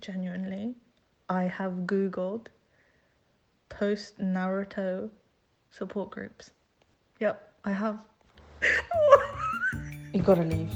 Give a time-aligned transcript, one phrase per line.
[0.00, 0.74] genuinely,
[1.28, 2.46] I have Googled
[3.68, 5.10] post Naruto
[5.70, 6.50] support groups.
[7.18, 7.98] Yep, I have.
[10.12, 10.72] You gotta leave.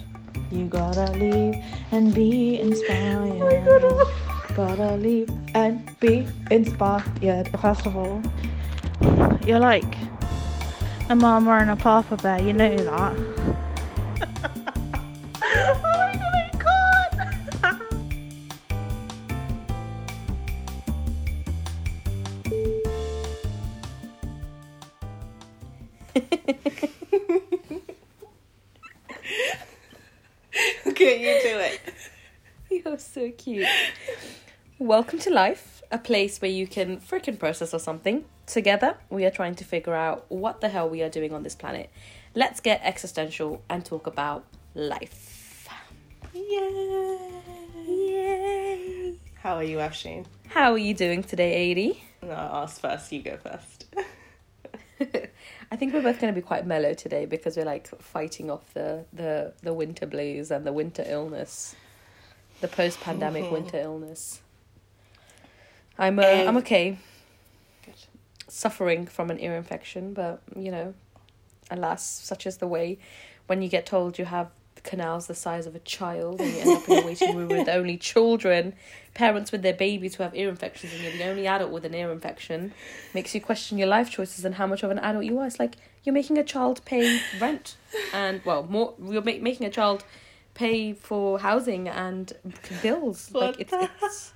[0.52, 1.56] You gotta leave
[1.90, 3.42] and be inspired.
[3.42, 4.24] Oh
[4.54, 7.48] gotta leave and be inspired.
[7.61, 8.22] First of all,
[9.45, 9.96] you're like
[11.09, 12.41] a mama and a papa bear.
[12.41, 13.43] You know that.
[33.45, 33.69] Cute.
[34.79, 38.25] Welcome to life, a place where you can freaking process or something.
[38.47, 41.55] Together, we are trying to figure out what the hell we are doing on this
[41.55, 41.91] planet.
[42.34, 45.69] Let's get existential and talk about life.
[46.33, 47.19] Yay!
[47.87, 49.15] Yay!
[49.34, 50.25] How are you, Afshin?
[50.48, 52.03] How are you doing today, Adie?
[52.23, 53.12] No, I'll ask first.
[53.12, 53.95] You go first.
[55.70, 58.73] I think we're both going to be quite mellow today because we're like fighting off
[58.73, 61.77] the the the winter blues and the winter illness,
[62.65, 64.41] the post pandemic winter illness.
[65.98, 66.97] I'm uh, I'm Um, okay.
[67.84, 67.95] Good.
[68.48, 70.95] Suffering from an ear infection, but you know,
[71.70, 72.98] alas, such is the way.
[73.48, 74.48] When you get told you have
[74.83, 77.69] canals the size of a child and you end up in a waiting room with
[77.69, 78.73] only children,
[79.12, 81.95] parents with their babies who have ear infections, and you're the only adult with an
[81.95, 82.73] ear infection,
[83.12, 85.47] makes you question your life choices and how much of an adult you are.
[85.47, 87.77] It's like you're making a child pay rent,
[88.15, 90.03] and well, more you're ma- making a child
[90.55, 92.33] pay for housing and
[92.83, 93.30] bills.
[93.34, 94.33] Like it's, it's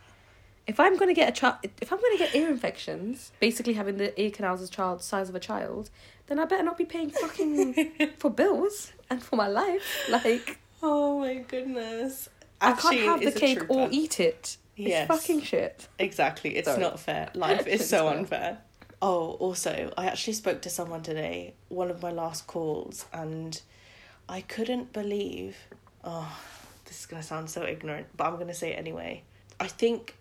[0.66, 4.19] if I'm gonna get a child, if I'm gonna get ear infections, basically having the
[4.20, 5.91] ear canals as child size of a child,
[6.27, 10.06] then I better not be paying fucking for bills and for my life.
[10.10, 12.28] Like Oh my goodness.
[12.60, 14.56] I can't have the cake or eat it.
[14.77, 15.08] Yes.
[15.10, 15.88] It's fucking shit.
[15.98, 16.56] Exactly.
[16.56, 16.80] It's Sorry.
[16.80, 17.30] not fair.
[17.34, 18.19] Life is so fair.
[18.19, 18.58] unfair.
[19.00, 23.60] Oh, also, I actually spoke to someone today, one of my last calls, and
[24.28, 25.56] I couldn't believe.
[26.10, 26.36] Oh,
[26.86, 29.22] this is going to sound so ignorant, but I'm going to say it anyway.
[29.60, 30.16] I think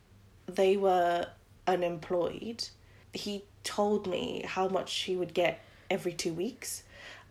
[0.46, 1.28] they were
[1.66, 2.68] unemployed.
[3.14, 6.84] He told me how much he would get every two weeks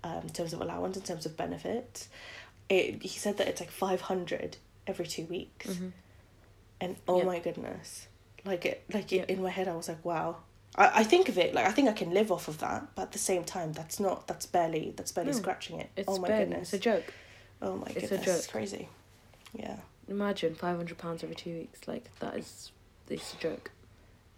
[0.02, 2.08] um, in terms of allowance, in terms of benefit.
[2.70, 4.56] It, he said that it's like 500
[4.86, 5.78] every two weeks.
[6.80, 7.24] And oh Yeah.
[7.24, 8.06] my goodness.
[8.44, 10.36] Like it like it, in my head I was like, wow.
[10.76, 13.02] I, I think of it like I think I can live off of that, but
[13.02, 15.90] at the same time that's not that's barely that's barely No, scratching it.
[16.06, 16.48] Oh my bad.
[16.48, 16.72] goodness.
[16.72, 17.12] It's a joke.
[17.62, 18.38] Oh my it's a goodness.
[18.38, 18.88] It's crazy.
[19.54, 19.76] Yeah.
[20.08, 21.86] Imagine five hundred pounds every two weeks.
[21.88, 22.70] Like that is,
[23.08, 23.70] it's a joke.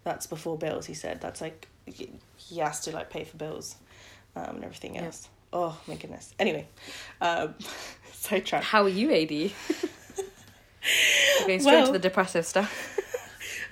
[0.04, 1.20] That's before bills, he said.
[1.20, 2.10] That's like he
[2.58, 3.76] has to like pay for bills
[4.36, 5.04] um and everything Yeah.
[5.06, 5.28] else.
[5.52, 6.32] Oh my goodness.
[6.38, 6.66] Anyway,
[7.20, 7.54] um
[8.12, 8.62] sidetrack.
[8.62, 9.30] How are you, Ad?
[9.30, 9.50] We're
[11.46, 12.94] going straight Well- to the depressive stuff.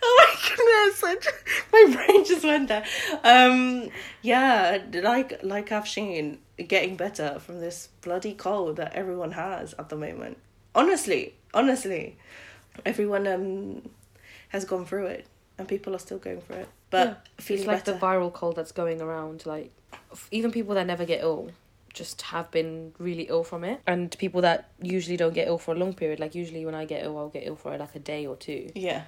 [0.08, 1.32] Oh my goodness,
[1.72, 2.84] my brain just went there.
[3.24, 3.88] Um,
[4.22, 9.89] yeah, like like I've seen, getting better from this bloody cold that everyone has at
[9.89, 10.39] the moment.
[10.75, 12.17] Honestly, honestly,
[12.84, 13.83] everyone um
[14.50, 15.27] has gone through it,
[15.59, 16.69] and people are still going through it.
[16.91, 17.15] But Yeah.
[17.39, 17.99] feeling it's like better.
[17.99, 19.44] the viral cold that's going around.
[19.47, 19.71] Like
[20.31, 21.50] even people that never get ill
[21.93, 25.75] just have been really ill from it, and people that usually don't get ill for
[25.75, 26.21] a long period.
[26.21, 28.71] Like usually when I get ill, I'll get ill for like a day or two,
[28.75, 29.05] yeah.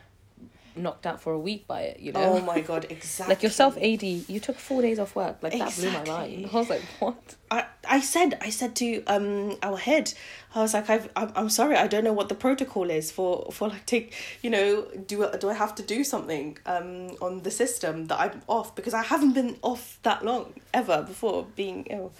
[0.78, 2.00] Knocked out for a week by it.
[2.00, 2.20] You know.
[2.20, 3.34] Oh my god, exactly.
[3.34, 5.42] Like yourself, Ad, you took four days off work.
[5.42, 6.48] Like that blew my mind.
[6.52, 7.36] I was like, what?
[7.50, 10.12] I, I said I said to um our head
[10.54, 13.48] I was like I've I'm, I'm sorry I don't know what the protocol is for
[13.52, 17.42] for like take you know do I- do I have to do something um on
[17.44, 21.84] the system that I'm off because I haven't been off that long ever before being
[21.88, 22.12] ill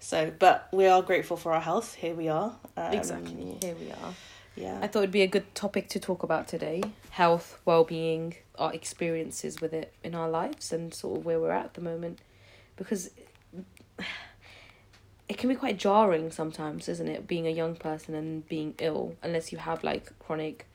[0.00, 3.58] so but we are grateful for our health here we are um, exactly.
[3.60, 4.14] Here we are.
[4.56, 8.72] Yeah I thought it'd be a good topic to talk about today: health, well-being, our
[8.72, 12.20] experiences with it in our lives, and sort of where we're at at the moment,
[12.76, 13.10] because
[15.28, 17.26] it can be quite jarring sometimes, isn't it?
[17.26, 20.66] Being a young person and being ill, unless you have like chronic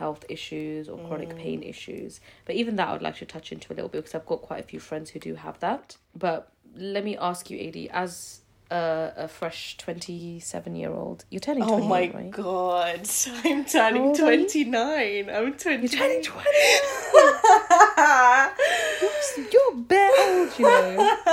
[0.00, 1.36] health issues or chronic mm.
[1.36, 2.20] pain issues.
[2.46, 4.60] But even that, I'd like to touch into a little bit because I've got quite
[4.60, 5.98] a few friends who do have that.
[6.16, 8.39] But let me ask you, Adi, as
[8.70, 12.30] a, a fresh twenty-seven year old, you're turning oh my right?
[12.30, 13.08] god
[13.44, 14.44] I'm turning old are you?
[14.46, 16.48] 29 I'm 20 You're turning 20.
[19.52, 21.16] You're bare old, you know.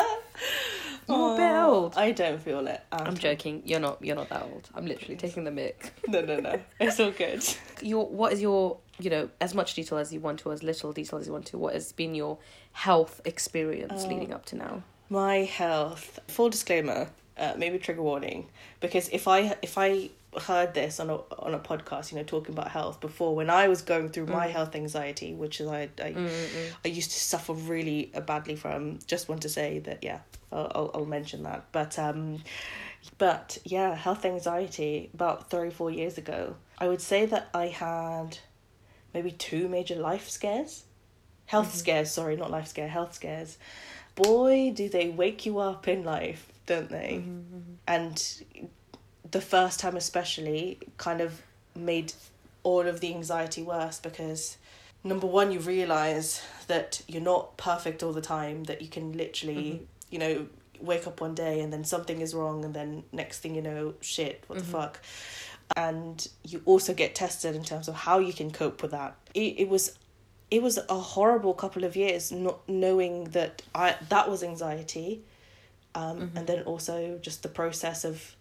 [1.09, 1.95] You're Oh, old.
[1.97, 2.81] I don't feel it.
[2.91, 3.13] I'm all.
[3.13, 3.61] joking.
[3.65, 4.03] You're not.
[4.03, 4.69] You're not that old.
[4.75, 5.93] I'm literally taking the mic.
[6.09, 6.59] No, no, no.
[6.81, 7.45] It's all good.
[7.81, 10.91] Your what is your you know as much detail as you want to, as little
[10.91, 11.57] detail as you want to.
[11.57, 12.39] What has been your
[12.73, 14.09] health experience Oh.
[14.09, 14.83] leading up to now?
[15.09, 16.19] My health.
[16.27, 17.07] Full disclaimer.
[17.37, 18.47] Uh, maybe trigger warning
[18.79, 20.09] because if I if I
[20.41, 23.67] heard this on a on a podcast, you know, talking about health before when I
[23.67, 24.31] was going through Mm.
[24.41, 26.15] my health anxiety, which is I I,
[26.83, 28.97] I used to suffer really badly from.
[29.05, 30.19] Just want to say that yeah,
[30.51, 31.65] I'll I'll, I'll mention that.
[31.71, 32.41] But um,
[33.17, 38.39] but yeah, health anxiety about three four years ago, I would say that I had
[39.13, 40.83] maybe two major life scares,
[41.45, 42.11] health scares.
[42.11, 43.57] Sorry, not life scare, health scares.
[44.15, 47.21] Boy, do they wake you up in life, don't they?
[47.21, 47.73] Mm-hmm, mm-hmm.
[47.87, 48.43] And
[49.31, 51.41] the first time especially kind of
[51.75, 52.13] made
[52.63, 54.57] all of the anxiety worse because
[55.03, 59.55] number one you realize that you're not perfect all the time that you can literally
[59.55, 59.83] mm-hmm.
[60.09, 60.47] you know
[60.79, 63.93] wake up one day and then something is wrong and then next thing you know
[64.01, 64.99] shit what the fuck?
[65.75, 69.15] And you also get tested in terms of how you can cope with that.
[69.33, 69.97] It, it was
[70.49, 75.21] it was a horrible couple of years not knowing that i that was anxiety
[75.95, 78.35] um, and then also just the process of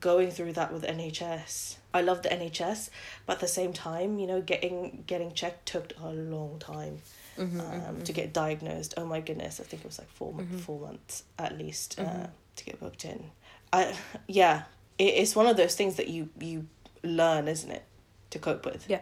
[0.00, 1.76] going through that with NHS.
[1.94, 2.88] I love the NHS,
[3.26, 6.98] but at the same time, you know, getting getting checked took a long time
[7.38, 8.94] um, to get diagnosed.
[8.96, 12.26] Oh my goodness, I think it was like 4 mo- four months at least uh,
[12.56, 13.30] to get booked in.
[13.72, 13.94] I
[14.26, 14.64] yeah,
[14.98, 16.66] it, it's one of those things that you you
[17.02, 17.84] learn, isn't it,
[18.30, 18.88] to cope with.
[18.88, 19.00] Yeah.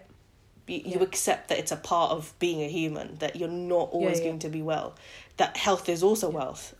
[0.67, 1.03] You, you Yeah.
[1.03, 4.27] accept that it's a part of being a human that you're not always yeah.
[4.27, 4.95] going to be well.
[5.37, 6.75] That health is also wealth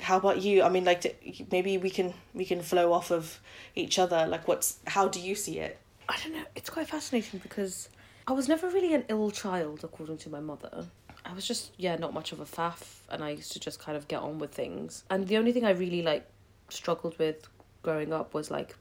[0.00, 1.12] how about you i mean like to,
[1.50, 3.40] maybe we can we can flow off of
[3.74, 6.44] each other like what's how do you see it I don't know.
[6.54, 7.88] It's quite fascinating because
[8.26, 10.86] I was never really an ill child, according to my mother.
[11.24, 13.96] I was just yeah, not much of a faff, and I used to just kind
[13.96, 15.04] of get on with things.
[15.10, 16.26] And the only thing I really like
[16.68, 17.48] struggled with
[17.82, 18.76] growing up was like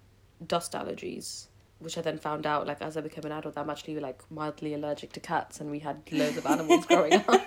[0.45, 1.47] dust allergies,
[1.79, 4.73] which I then found out like as I became an adult, I'm actually like mildly
[4.73, 7.41] allergic to cats, and we had loads of animals growing up.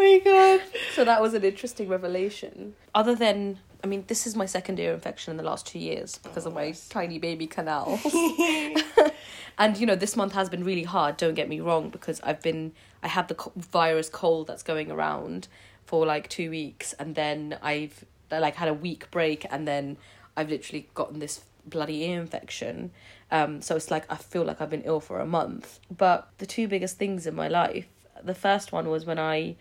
[0.00, 0.60] Oh my god
[0.94, 2.74] So that was an interesting revelation.
[2.94, 6.18] Other than, I mean, this is my second ear infection in the last two years
[6.18, 8.00] because of my tiny baby canal.
[9.58, 11.16] and you know, this month has been really hard.
[11.16, 15.48] Don't get me wrong, because I've been, I had the virus cold that's going around
[15.84, 19.96] for like two weeks, and then I've like had a week break, and then
[20.36, 22.90] I've literally gotten this bloody ear infection.
[23.30, 25.78] Um, so it's like I feel like I've been ill for a month.
[25.96, 27.86] But the two biggest things in my life,
[28.22, 29.56] the first one was when I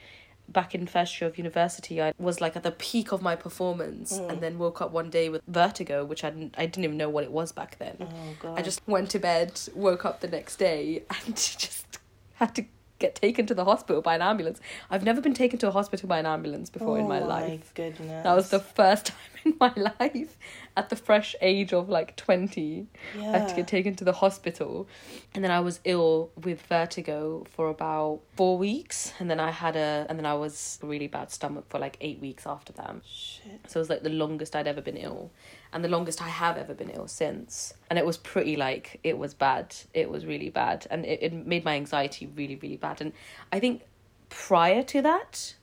[0.51, 4.17] back in first year of university I was like at the peak of my performance
[4.19, 4.29] mm.
[4.29, 7.09] and then woke up one day with vertigo which I didn't, I didn't even know
[7.09, 7.97] what it was back then.
[7.99, 11.99] oh god I just went to bed, woke up the next day and just
[12.35, 12.65] had to
[12.99, 14.59] get taken to the hospital by an ambulance.
[14.91, 17.73] I've never been taken to a hospital by an ambulance before in my Oh life.
[17.73, 20.37] goodness That was the first time in my life
[20.75, 22.87] at the fresh age of like 20.
[23.17, 24.87] I had to get taken to the hospital.
[25.33, 29.13] And then I was ill with vertigo for about four weeks.
[29.19, 32.19] And then I had a, and then I was really bad stomach for like eight
[32.19, 32.95] weeks after that.
[33.05, 35.31] shit So it was like the longest I'd ever been ill.
[35.71, 37.73] And the longest I have ever been ill since.
[37.89, 39.75] And it was pretty like, it was bad.
[39.93, 40.87] It was really bad.
[40.89, 43.01] And it, it made my anxiety really, really bad.
[43.01, 43.13] And
[43.51, 43.83] I think
[44.29, 45.53] prior to that,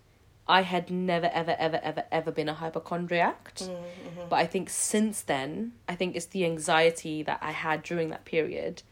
[0.49, 3.55] I had never, ever, ever, ever, ever been a hypochondriac.
[3.57, 4.29] Mm, mm-hmm.
[4.29, 8.25] But I think since then, I think it's the anxiety that I had during that
[8.25, 8.83] period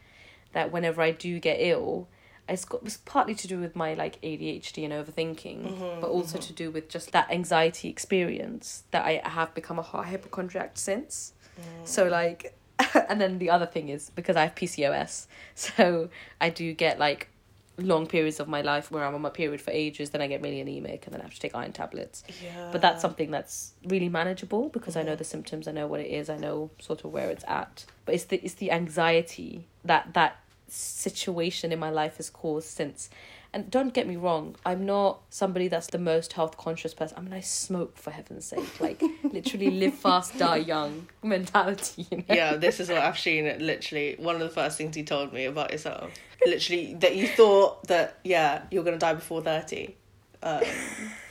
[0.51, 2.09] that whenever I do get ill,
[2.47, 6.37] it's got it's partly to do with my like ADHD and overthinking, mm-hmm, but also
[6.37, 6.47] mm-hmm.
[6.47, 11.33] to do with just that anxiety experience that I have become a hy- hypochondriac since.
[11.59, 11.87] Mm.
[11.87, 12.57] So like,
[13.09, 16.09] and then the other thing is because I have PCOS, so
[16.39, 17.29] I do get like
[17.77, 20.41] long periods of my life where I'm on my period for ages, then I get
[20.41, 22.23] really anemic, and then I have to take iron tablets.
[22.41, 25.17] yeah But that's something that's really manageable because I know mm-hmm.
[25.17, 27.85] the symptoms, I know what it is, I know sort of where it's at.
[28.05, 30.37] But it's the it's the anxiety that that
[30.67, 33.09] situation in my life has caused since.
[33.53, 37.17] And don't get me wrong, I'm not somebody that's the most health conscious person.
[37.17, 42.05] I mean, I smoke for heaven's sake, like literally live fast, die young mentality.
[42.11, 42.23] You know?
[42.35, 45.71] yeah this is what Afshin literally one of the first things he told me about
[45.71, 46.11] yourself
[46.45, 49.95] literally that you thought that yeah you're gonna die before 30
[50.43, 50.61] um,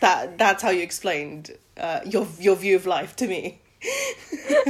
[0.00, 3.60] that that's how you explained uh, your your view of life to me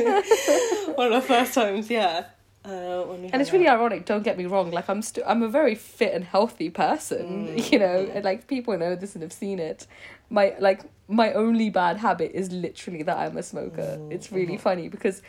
[0.97, 2.25] one of the first times yeah
[2.67, 3.79] uh, and it's really out.
[3.79, 7.59] ironic don't get me wrong like i'm still i'm a very fit and healthy person
[7.71, 9.87] you know and like people know this and have seen it.
[10.31, 13.99] My like my only bad habit is literally that i'm a smoker.
[14.11, 15.21] It's really funny because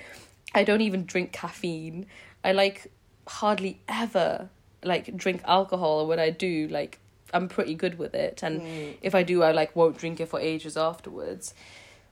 [0.53, 2.05] i don't even drink caffeine.
[2.43, 2.91] I like
[3.27, 4.49] hardly ever
[4.83, 6.99] like drink alcohol when i do like
[7.33, 8.43] i'm pretty good with it.
[8.43, 11.53] And if i do i like won't drink it for ages afterwards.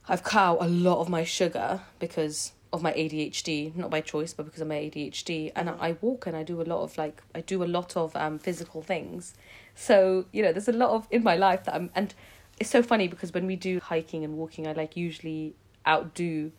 [0.09, 4.33] I've cut out a lot of my sugar because of my ADHD, not by choice,
[4.33, 5.51] but because of my ADHD.
[5.55, 8.15] And I walk and I do a lot of like I do a lot of
[8.15, 9.35] um physical things.
[9.75, 12.13] So, you know, there's a lot of in my life that I'm and
[12.59, 15.55] it's so funny because when we do hiking and walking I like usually
[15.87, 16.51] outdo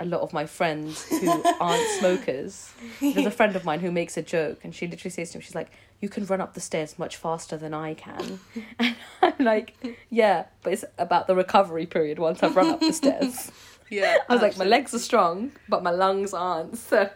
[0.00, 2.72] a lot of my friends who aren't smokers.
[3.00, 5.44] There's a friend of mine who makes a joke, and she literally says to me,
[5.44, 8.40] "She's like, you can run up the stairs much faster than I can,"
[8.78, 9.74] and I'm like,
[10.10, 13.52] "Yeah, but it's about the recovery period once I've run up the stairs."
[13.92, 14.16] Yeah.
[14.28, 16.78] I was like, my legs are strong, but my lungs aren't.
[16.78, 17.10] So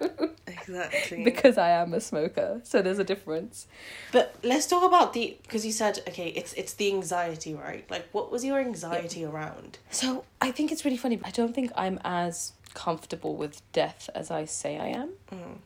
[0.47, 1.25] Exactly.
[1.30, 3.66] because I am a smoker, so there's a difference.
[4.12, 7.88] But let's talk about the because you said okay, it's it's the anxiety, right?
[7.90, 9.78] Like, what was your anxiety around?
[9.90, 11.18] So I think it's really funny.
[11.25, 15.11] I don't think I'm as comfortable with death as I say I am.
[15.33, 15.59] Mm.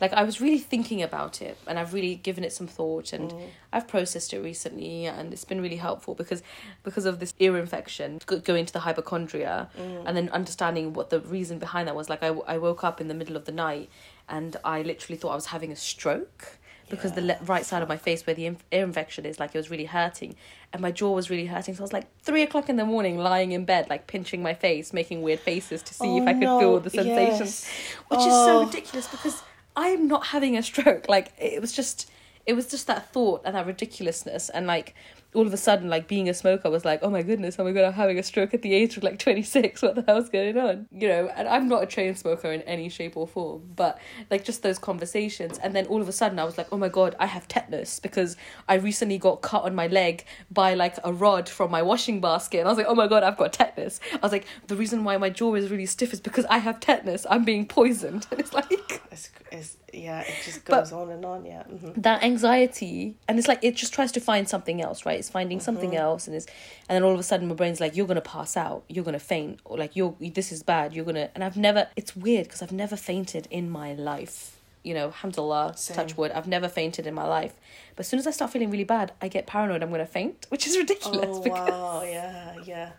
[0.00, 3.30] Like I was really thinking about it, and I've really given it some thought, and
[3.30, 3.48] mm.
[3.72, 6.42] I've processed it recently, and it's been really helpful because
[6.82, 10.02] because of this ear infection, going to the hypochondria, mm.
[10.06, 12.08] and then understanding what the reason behind that was.
[12.08, 13.90] Like I, I woke up in the middle of the night,
[14.28, 16.56] and I literally thought I was having a stroke
[16.90, 19.54] because the le- right side of my face where the inf- ear infection is like
[19.54, 20.34] it was really hurting
[20.72, 23.16] and my jaw was really hurting so i was like three o'clock in the morning
[23.16, 26.32] lying in bed like pinching my face making weird faces to see if Oh, i
[26.34, 27.70] could oh, no, feel the sensations yes.
[28.08, 28.66] which is so Oh.
[28.66, 29.42] ridiculous because
[29.80, 31.08] i'm not having a stroke.
[31.08, 32.10] Like it was just
[32.46, 34.94] it was just that thought and that ridiculousness and like
[35.34, 37.72] all of a sudden like being a smoker was like oh my goodness oh my
[37.72, 40.56] god i'm having a stroke at the age of like 26 what the hell's going
[40.58, 40.86] on?
[40.90, 43.98] You know and i'm not a chain smoker in any shape or form but
[44.30, 45.58] like just those conversations.
[45.58, 48.00] And then all of a sudden i was like oh my god i have tetanus
[48.00, 48.36] because
[48.68, 52.58] i recently got cut on my leg by like a rod from my washing basket.
[52.58, 54.00] And i was like oh my god i've got tetanus.
[54.14, 56.80] I was like the reason why my jaw is really stiff is because i have
[56.80, 57.26] tetanus.
[57.30, 58.26] I'm being poisoned.
[58.30, 58.70] And it's like
[59.12, 61.44] It's, it's yeah, it just goes on and on.
[61.44, 61.64] Yeah.
[61.64, 65.30] hmm that anxiety and it's like it just tries to find something else right it's
[65.30, 65.64] finding mm-hmm.
[65.64, 66.46] something else and it's
[66.88, 69.20] and then all of a sudden my brain's like you're gonna pass out you're gonna
[69.20, 72.62] faint or like you're this is bad you're gonna and i've never it's weird because
[72.62, 75.94] i've never fainted in my life you know alhamdulillah Same.
[75.94, 77.54] touch wood i've never fainted in my life
[77.94, 80.46] but as soon as i start feeling really bad i get paranoid i'm gonna faint
[80.48, 82.02] which is ridiculous Oh because wow!
[82.02, 82.90] Yeah, yeah.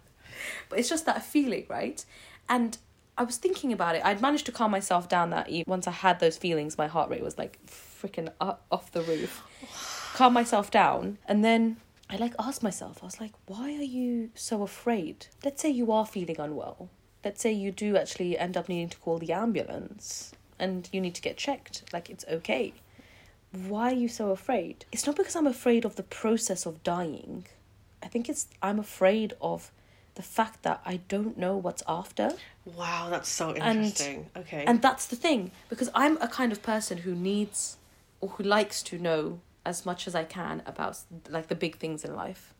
[0.69, 2.03] but it's just that feeling, right?
[2.49, 2.77] And
[3.17, 4.03] I was thinking about it.
[4.03, 7.23] I'd managed to calm myself down that once I had those feelings, my heart rate
[7.23, 9.43] was like freaking up off the roof.
[10.13, 11.77] calm myself down, and then
[12.11, 15.27] I like asked myself, I was like, why are you so afraid?
[15.45, 16.89] Let's say you are feeling unwell.
[17.23, 21.15] Let's say you do actually end up needing to call the ambulance and you need
[21.15, 21.83] to get checked.
[21.93, 22.73] Like it's okay.
[23.53, 24.85] Why are you so afraid?
[24.91, 27.45] It's not because I'm afraid of the process of dying.
[28.03, 29.71] I think it's I'm afraid of
[30.15, 32.33] the fact that I don't know what's after.
[32.65, 34.29] Wow, that's so And- interesting.
[34.35, 34.65] okay.
[34.65, 37.77] And that's the thing, because I'm a kind of person who needs
[38.19, 40.97] or who likes to know as much as I can about
[41.29, 42.53] like the big things in life.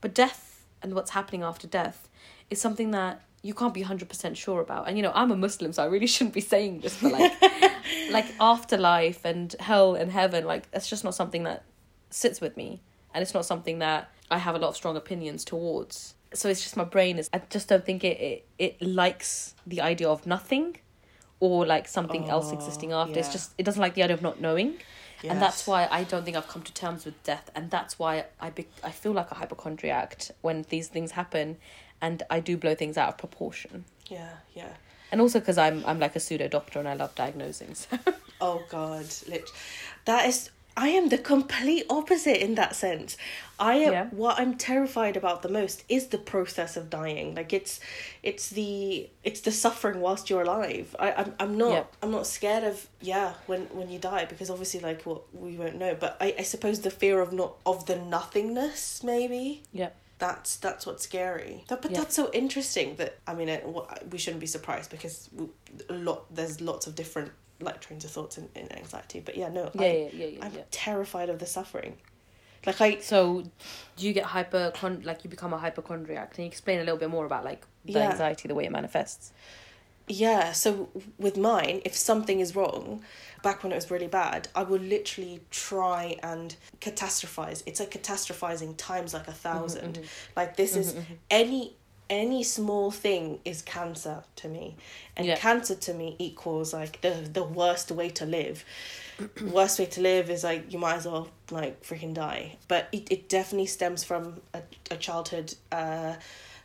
[0.00, 2.08] But death and what's happening after death
[2.50, 4.88] is something that you can't be 100% sure about.
[4.88, 7.32] And you know, I'm a Muslim, so I really shouldn't be saying this, but like
[8.10, 11.64] like afterlife and hell and heaven, like that's just not something that
[12.10, 12.80] sits with me.
[13.14, 16.14] And it's not something that I have a lot of strong opinions towards.
[16.34, 19.80] So it's just my brain is I just don't think it it, it likes the
[19.80, 20.76] idea of nothing
[21.40, 23.18] or like something else Oh, existing after.
[23.18, 24.74] It's just it doesn't like the idea of not knowing.
[25.32, 28.26] And that's why I don't think I've come to terms with death, and that's why
[28.40, 31.56] I be- I feel like a hypochondriac when these things happen,
[32.00, 33.84] and I do blow things out of proportion.
[34.08, 34.74] Yeah, yeah.
[35.12, 37.74] And also because I'm I'm like a pseudo doctor and I love diagnosing.
[37.90, 37.98] So.
[38.40, 39.06] Oh God,
[40.04, 40.50] that is.
[40.78, 43.16] I am the complete opposite in that sense.
[43.58, 44.06] I am Yeah.
[44.10, 47.34] what I'm terrified about the most is the process of dying.
[47.34, 47.80] Like it's,
[48.22, 50.94] it's the it's the suffering whilst you're alive.
[50.98, 51.84] I I'm I'm not Yeah.
[52.02, 55.76] I'm not scared of yeah when when you die because obviously like what we won't
[55.76, 55.94] know.
[55.98, 59.90] But I I suppose the fear of not of the nothingness maybe yeah.
[60.18, 61.64] that's that's what's scary.
[61.68, 62.00] That, but Yeah.
[62.00, 62.96] that's so interesting.
[62.96, 63.64] That I mean, it,
[64.12, 65.30] we shouldn't be surprised because
[65.88, 69.20] a lot there's lots of different like trains of thoughts and, in anxiety.
[69.20, 70.62] But yeah, no, Yeah, I, yeah, yeah, yeah, I'm yeah.
[70.70, 71.96] terrified of the suffering.
[72.66, 73.42] Like I So,
[73.96, 74.72] do you get hyper
[75.04, 76.34] like you become a hypochondriac?
[76.34, 78.10] Can you explain a little bit more about like the Yeah.
[78.10, 79.32] anxiety, the way it manifests?
[80.08, 80.52] yeah.
[80.52, 83.02] So with mine, if something is wrong,
[83.42, 87.62] back when it was really bad, I would literally try and catastrophize.
[87.66, 90.06] It's like catastrophizing times like a 1000 mm-hmm, mm-hmm.
[90.36, 91.76] Like this is mm-hmm, any
[92.08, 94.76] any small thing is cancer to me.
[95.16, 95.36] And Yeah.
[95.36, 98.64] cancer to me equals like the the worst way to live.
[99.40, 102.56] Worst way to live is like you might as well like freaking die.
[102.68, 104.60] But it, it definitely stems from a,
[104.90, 106.14] a childhood uh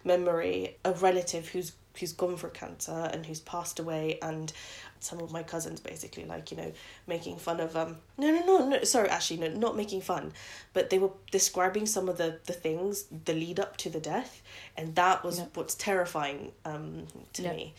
[0.04, 4.52] memory a relative who's who's gone for cancer and who's passed away and
[5.00, 6.72] some of my cousins basically like you know
[7.08, 10.32] making fun of um no no no no sorry actually no not making fun
[10.74, 14.42] but they were describing some of the the things the lead up to the death
[14.78, 15.46] and that was Yeah.
[15.56, 17.54] what's terrifying um to Yeah.
[17.54, 17.74] me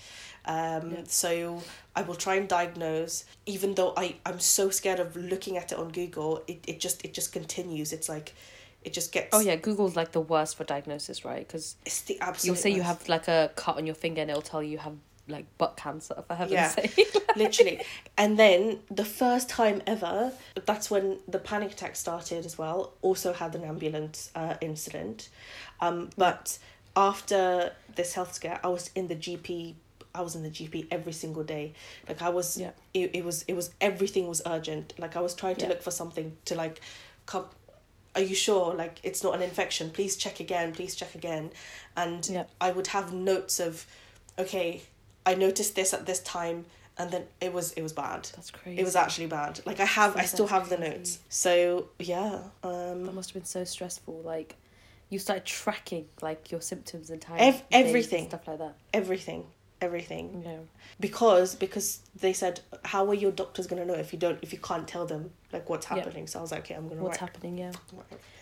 [0.45, 1.03] um Yeah.
[1.07, 1.63] so
[1.95, 5.79] i will try and diagnose even though i i'm so scared of looking at it
[5.79, 8.35] on google it, it just it just continues it's like
[8.85, 11.47] it just gets Oh yeah, Google's like the worst for diagnosis, right?
[11.47, 14.31] Because it's the absolute you'll say you have like a cut on your finger, and
[14.31, 14.95] it'll tell you you have
[15.29, 16.69] like butt cancer for heaven's Yeah.
[16.69, 17.17] sake.
[17.37, 17.81] literally
[18.19, 20.33] and then the first time ever
[20.67, 25.31] that's when the panic attack started as well also had an ambulance uh, incident
[25.81, 26.59] um but
[26.97, 29.75] after this health scare i was in the gp
[30.15, 31.73] i was in the gp every single day
[32.09, 32.71] like i was Yeah.
[32.93, 35.69] it, it was it was everything was urgent like i was trying to Yeah.
[35.71, 36.81] look for something to like
[37.25, 37.47] come
[38.15, 41.51] are you sure like it's not an infection please check again please check again
[41.97, 42.45] and Yeah.
[42.61, 43.87] i would have notes of
[44.39, 44.83] okay
[45.25, 46.67] i noticed this at this time
[46.99, 48.81] and then it was it was bad That's crazy.
[48.81, 53.05] it was actually bad like i have i still have the notes so yeah um
[53.05, 54.21] That must have been so stressful.
[54.25, 54.57] Like,
[55.09, 57.37] you started tracking like your symptoms and time.
[57.39, 58.29] Ev- everything.
[58.29, 58.75] stuff like that.
[58.93, 59.47] everything
[59.83, 60.59] everything Yeah.
[61.01, 64.53] because because they said how are your doctors going to know if you don't if
[64.53, 65.97] you can't tell them like what's Yeah.
[65.97, 67.59] happening so i was like okay i'm going to What's write happening?
[67.59, 67.73] Yeah.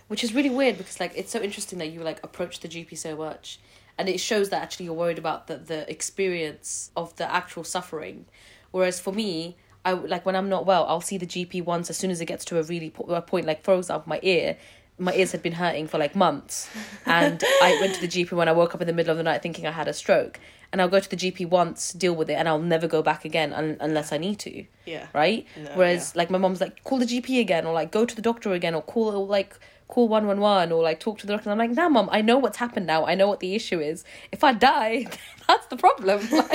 [0.08, 2.98] Which is really weird because like it's so interesting that you like approach the GP
[2.98, 3.60] so much,
[3.96, 8.26] and it shows that actually you're worried about the the experience of the actual suffering,
[8.72, 9.56] whereas for me.
[9.82, 10.84] I like when I'm not well.
[10.90, 13.22] I'll see the GP once as soon as it gets to a really po- a
[13.22, 13.46] point.
[13.46, 14.58] Like for example, my ear,
[14.98, 16.68] my ears had been hurting for like months,
[17.06, 19.22] and I went to the GP when I woke up in the middle of the
[19.22, 20.38] night thinking I had a stroke.
[20.72, 23.24] And I'll go to the GP once, deal with it, and I'll never go back
[23.24, 25.44] again un- unless I need to yeah right?
[25.56, 28.22] No, Whereas like my mom's like call the GP again or like go to the
[28.22, 29.58] doctor again or call or like
[29.88, 31.50] call one one one or like talk to the doctor.
[31.50, 33.04] And I'm like, nah, mom, I know what's happened now.
[33.04, 34.04] I know what the issue is.
[34.30, 35.06] If I die,
[35.48, 36.20] that's the problem.
[36.30, 36.50] Like,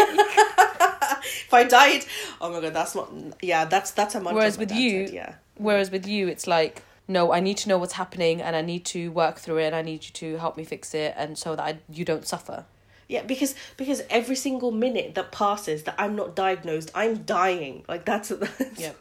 [1.48, 2.06] if i died
[2.42, 6.08] oh my god that's not yeah that's that's a Whereas with you- yeah whereas with
[6.08, 6.84] you, it's like.
[7.08, 9.66] No, I need to know what's happening, and I need to work through it.
[9.68, 12.26] and I need you to help me fix it, and so that I, you don't
[12.28, 12.66] suffer.
[13.08, 17.86] Yeah, because because every single minute that passes that I'm not diagnosed, I'm dying.
[17.88, 18.94] Like that's that's, Yeah.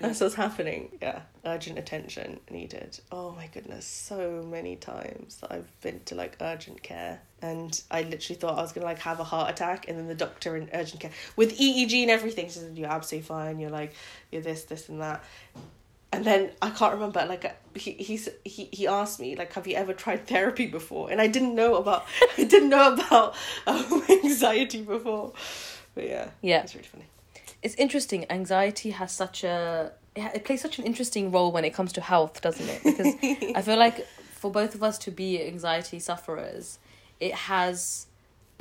[0.00, 0.90] that's what's happening.
[1.02, 3.00] Yeah, urgent attention needed.
[3.10, 8.02] Oh my goodness, so many times that I've been to like urgent care, and I
[8.02, 10.70] literally thought I was gonna like have a heart attack, and then the doctor in
[10.72, 13.58] urgent care with ECG and everything says you're absolutely fine.
[13.58, 13.92] You're like
[14.30, 15.24] you're this, this, and that.
[16.12, 17.24] And then I can't remember.
[17.26, 21.10] Like he he's, he he asked me like, have you ever tried therapy before?
[21.10, 22.04] And I didn't know about
[22.38, 23.34] I didn't know about
[23.66, 25.32] um, anxiety before.
[25.94, 26.62] But yeah, Yeah.
[26.62, 27.06] it's really funny.
[27.62, 28.26] It's interesting.
[28.30, 32.00] Anxiety has such a it it plays such an interesting role when it comes to
[32.02, 32.80] health, doesn't it?
[32.84, 33.14] Because
[33.56, 36.78] I feel like for both of us to be anxiety sufferers,
[37.20, 38.06] it has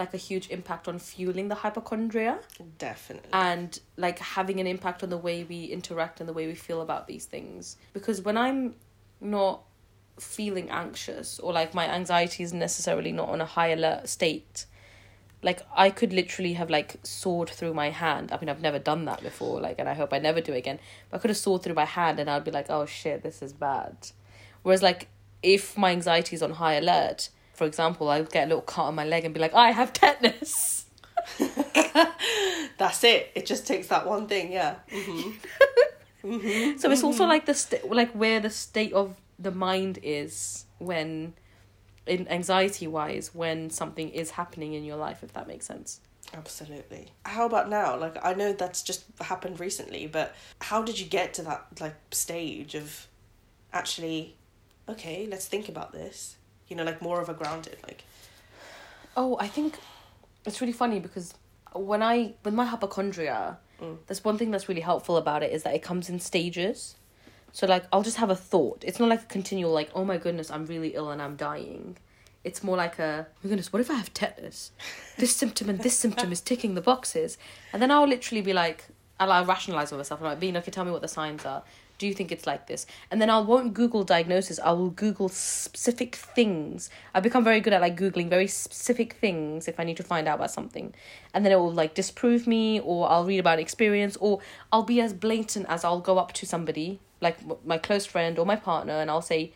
[0.01, 2.39] like a huge impact on fueling the hypochondria
[2.77, 3.29] Definitely.
[3.33, 6.81] and like having an impact on the way we interact and the way we feel
[6.81, 7.77] about these things.
[7.93, 8.75] Because when I'm
[9.19, 9.61] not
[10.19, 14.65] feeling anxious or like my anxiety is necessarily not on a high alert state,
[15.43, 18.31] like I could literally have like sawed through my hand.
[18.31, 20.79] I mean, I've never done that before, like, and I hope I never do again.
[21.09, 23.41] But I could have sawed through my hand, and I'd be like, "Oh shit, this
[23.41, 23.95] is bad."
[24.63, 25.07] Whereas, like,
[25.41, 27.29] if my anxiety is on high alert,
[27.61, 29.69] for example, I would get a little cut on my leg and be like, "I
[29.69, 30.85] have tetanus."
[32.79, 33.31] That's it.
[33.35, 34.51] It just takes that one thing.
[34.51, 34.77] Yeah.
[34.89, 35.29] Mm-hmm.
[36.23, 36.77] Mm-hmm.
[36.77, 37.29] So it's also mm-hmm.
[37.29, 41.33] like the st- like where the state of the mind is when,
[42.05, 45.99] in anxiety wise, when something is happening in your life, if that makes sense.
[46.31, 47.07] Absolutely.
[47.25, 47.97] How about now?
[47.97, 51.95] Like I know that's just happened recently, but how did you get to that like
[52.11, 53.07] stage of
[53.73, 54.35] actually
[54.87, 56.35] okay, let's think about this.
[56.71, 58.03] You know, like more of a grounded like
[59.17, 59.77] Oh, I think
[60.45, 61.33] it's really funny because
[61.73, 63.97] when I with my hypochondria, Mm.
[64.07, 66.95] there's one thing that's really helpful about it is that it comes in stages.
[67.51, 68.83] So like I'll just have a thought.
[68.85, 71.97] It's not like a continual like, oh my goodness, I'm really ill and I'm dying.
[72.43, 74.71] It's more like a, oh my goodness, what if I have tetanus?
[75.17, 77.37] This symptom and this symptom is ticking the boxes.
[77.73, 78.85] And then I'll literally be like,
[79.19, 80.21] I'll, I'll rationalize with myself.
[80.21, 81.63] I'm like, Bean, okay, tell me what the signs are.
[82.01, 82.87] Do you think it's like this?
[83.11, 84.59] And then I won't Google diagnosis.
[84.59, 86.89] I will Google specific things.
[87.13, 90.27] I've become very good at like Googling very specific things if I need to find
[90.27, 90.95] out about something.
[91.31, 94.39] And then it will like disprove me, or I'll read about experience, or
[94.71, 98.47] I'll be as blatant as I'll go up to somebody, like my close friend or
[98.47, 99.53] my partner, and I'll say,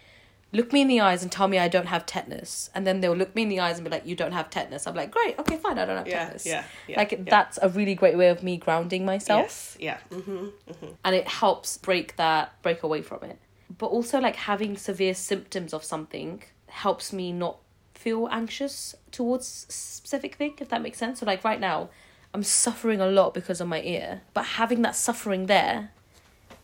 [0.54, 2.70] look me in the eyes and tell me I don't have tetanus.
[2.74, 4.88] And then they'll look me in the eyes and be like, you don't have tetanus.
[4.88, 6.46] I'm like, great, okay, fine, I don't have Yeah, tetanus.
[6.46, 7.18] yeah, yeah, like yeah.
[7.28, 9.78] that's a really great way of me grounding myself Yes.
[9.80, 9.98] Yeah.
[10.12, 10.88] Mm-hmm.
[11.04, 13.38] and it helps break that break away from it
[13.78, 17.58] but also like having severe symptoms of something helps me not
[17.94, 21.90] feel anxious towards specific thing if that makes sense so like right now
[22.34, 25.90] i'm suffering a lot because of my ear but having that suffering there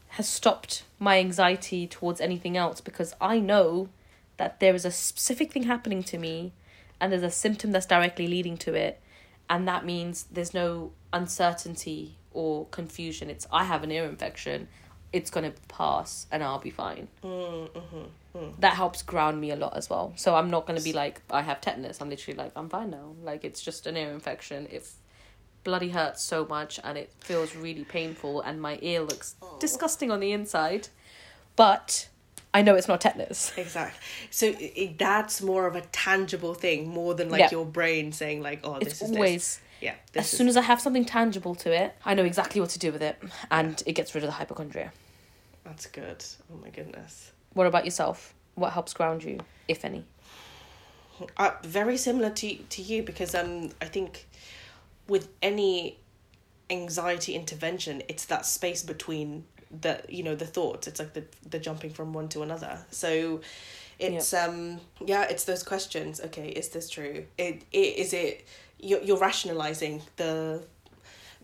[0.09, 3.89] has stopped my anxiety towards anything else because i know
[4.37, 6.53] that there is a specific thing happening to me
[7.01, 9.01] and there's a symptom that's directly leading to it.
[9.49, 13.29] And that means there's no uncertainty or confusion.
[13.29, 14.67] It's i have an ear infection.
[15.11, 17.09] It's going to pass and i'll be fine.
[17.23, 17.77] Mm-hmm,
[18.37, 18.61] mm-hmm.
[18.61, 20.13] That helps ground me a lot as well.
[20.15, 21.99] So i'm not going to be like i have tetanus.
[21.99, 23.15] I'm literally like i'm fine now.
[23.21, 24.93] Like it's just an ear infection if
[25.63, 30.19] bloody hurts so much and it feels really painful and my ear looks disgusting on
[30.19, 30.87] the inside.
[31.55, 32.07] But
[32.53, 33.53] I know it's not tetanus.
[33.57, 33.99] Exactly.
[34.29, 37.51] So i i- that's more of a tangible thing, more than like Yeah.
[37.51, 39.59] your brain saying like, "Oh, this It's is always this.
[39.81, 42.69] yeah." as This soon as I have something tangible to it, I know exactly what
[42.71, 43.17] to do with it
[43.49, 44.91] and it gets rid of the hypochondria.
[45.63, 46.23] that's good.
[46.51, 47.31] Oh my goodness.
[47.53, 48.33] What about yourself?
[48.55, 50.03] What helps ground you, if any?
[51.37, 54.27] Uh, very similar to to you because um I think
[55.11, 55.99] with any
[56.69, 59.43] anxiety intervention, it's that space between
[59.81, 60.87] the you know the thoughts.
[60.87, 62.85] It's like the the jumping from one to another.
[62.89, 63.41] So
[63.99, 66.21] it's um yeah it's those questions.
[66.27, 67.25] Okay, is this true?
[67.37, 68.47] It, it is it
[68.79, 70.63] you're you're rationalizing the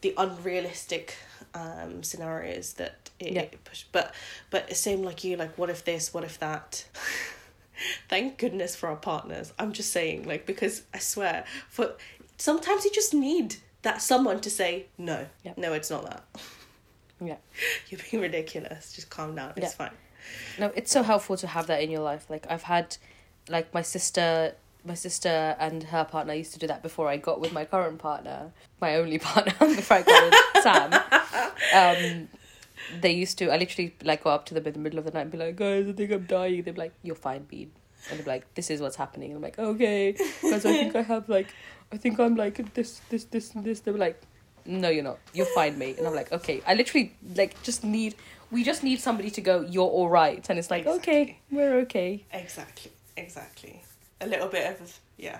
[0.01, 1.15] the unrealistic
[1.53, 3.41] um scenarios that it, Yeah.
[3.41, 4.13] it push but
[4.49, 6.86] but same like you like what if this what if that
[8.10, 11.93] thank goodness for our partners i'm just saying like because i swear for
[12.38, 15.54] sometimes you just need that someone to say no Yeah.
[15.58, 16.23] no it's not that
[17.21, 17.38] Yeah.
[17.89, 19.69] you're being ridiculous just calm down it's Yeah.
[19.88, 19.91] fine
[20.60, 22.26] No, it's so helpful to have that in your life.
[22.30, 22.97] Like I've had,
[23.47, 27.39] like my sister, my sister and her partner used to do that before I got
[27.39, 30.89] with my current partner, my only partner before I got with Sam.
[31.73, 32.28] Um,
[33.00, 33.50] they used to.
[33.54, 35.38] I literally like go up to them in the middle of the night and be
[35.38, 37.71] like, "Guys, I think I'm dying." They're like, "You're fine, Bean,"
[38.10, 41.04] and they're like, "This is what's happening." And I'm like, "Okay," because I think I
[41.04, 41.47] have like,
[41.91, 43.80] I think I'm like this, this, this, and this.
[43.82, 44.21] They were like,
[44.67, 45.19] no you're not.
[45.34, 46.62] You're fine mate and i'm like okay.
[46.67, 48.15] I literally like just need
[48.52, 50.45] we just need somebody to go you're all right.
[50.50, 52.26] And it's like okay we're okay.
[52.32, 52.91] Exactly.
[53.15, 53.82] Exactly.
[54.21, 55.39] A little bit of yeah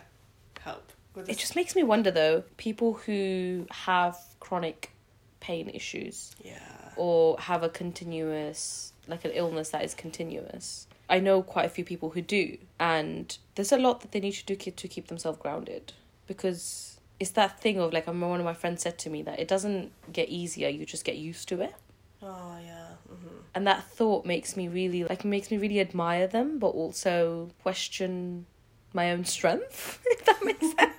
[0.62, 4.91] help with it just makes me wonder though people who have chronic
[5.39, 6.60] pain issues yeah.
[6.95, 10.88] or have a continuous like an illness that is continuous.
[11.10, 14.33] I know quite a few people who do and there's a lot that they need
[14.33, 15.93] to do to keep themselves grounded
[16.27, 19.21] because it's that thing of like I remember one of my friends said to me
[19.23, 21.73] that it doesn't get easier you just get used to it.
[22.21, 26.59] Oh yeah hmm and that thought makes me really like makes me really admire them
[26.59, 28.45] but also question
[28.93, 30.93] my own strength if that makes sense.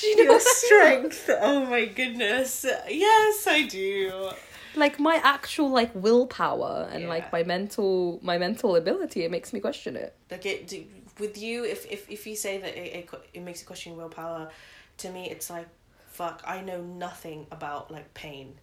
[0.00, 1.10] Do you know your what I mean?
[1.12, 2.64] strength oh my goodness.
[2.88, 4.30] Yes i do.
[4.76, 7.08] Like my actual like willpower and Yeah.
[7.08, 10.14] like my mental my mental ability it makes me question it.
[10.30, 10.84] Like it do,
[11.20, 14.00] with you if, if if you say that it, it, it makes you question your
[14.00, 14.50] willpower
[14.96, 15.68] to me it's like
[16.10, 18.54] fuck i know nothing about like pain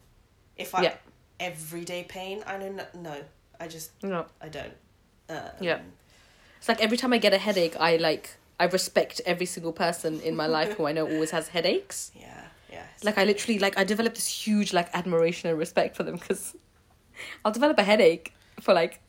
[0.57, 0.93] if i Yeah.
[1.39, 3.15] everyday pain i know no, no
[3.59, 4.73] i just no i don't
[5.29, 5.79] um, Yeah.
[6.57, 10.19] it's like every time i get a headache i like i respect every single person
[10.21, 13.77] in my life who i know always has headaches yeah yeah like i literally like
[13.77, 16.55] i developed this huge like admiration and respect for them because
[17.45, 18.99] i'll develop a headache for like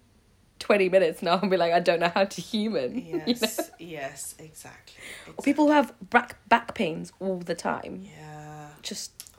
[0.59, 2.94] 20 minutes now and be like i don't know how to human.
[3.09, 3.25] You know?
[3.27, 4.94] yes yes exactly,
[5.37, 8.05] or people who have back back pains all the time.
[8.05, 8.68] Yeah.
[8.83, 9.31] Just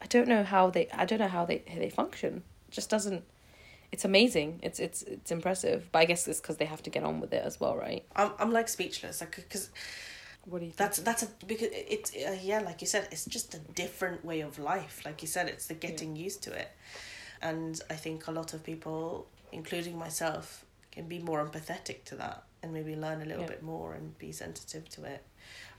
[0.00, 2.42] i don't know how they i don't know how they how they function.
[2.68, 3.24] It just doesn't
[3.90, 4.60] it's amazing.
[4.62, 5.88] It's it's it's impressive.
[5.92, 8.04] But i guess it's because they have to get on with it as well right?
[8.14, 9.20] I'm, I'm like speechless.
[9.20, 9.70] Like because
[10.44, 10.76] what do you think?
[10.78, 14.40] that's that's a because it's uh, yeah like you said it's just a different way
[14.40, 15.02] of life.
[15.04, 16.70] Like you said it's the getting used to it.
[17.40, 22.42] And i think a lot of people including myself can be more empathetic to that
[22.62, 23.48] and maybe learn a little Yeah.
[23.48, 25.22] bit more and be sensitive to it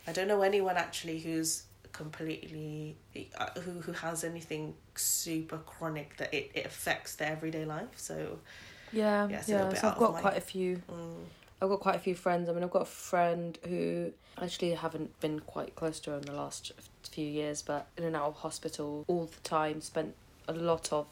[0.08, 2.96] i don't know anyone actually who's completely
[3.38, 8.40] uh, who who has anything super chronic that it, it affects their everyday life so
[8.92, 11.24] yeah Yeah, yeah, so i've got my- quite a few mm,
[11.62, 12.48] I've got quite a few friends.
[12.48, 16.22] I mean, I've got a friend who actually haven't been quite close to her in
[16.22, 16.72] the last
[17.12, 19.82] few years, but in and out of hospital all the time.
[19.82, 20.16] Spent
[20.48, 21.08] a lot of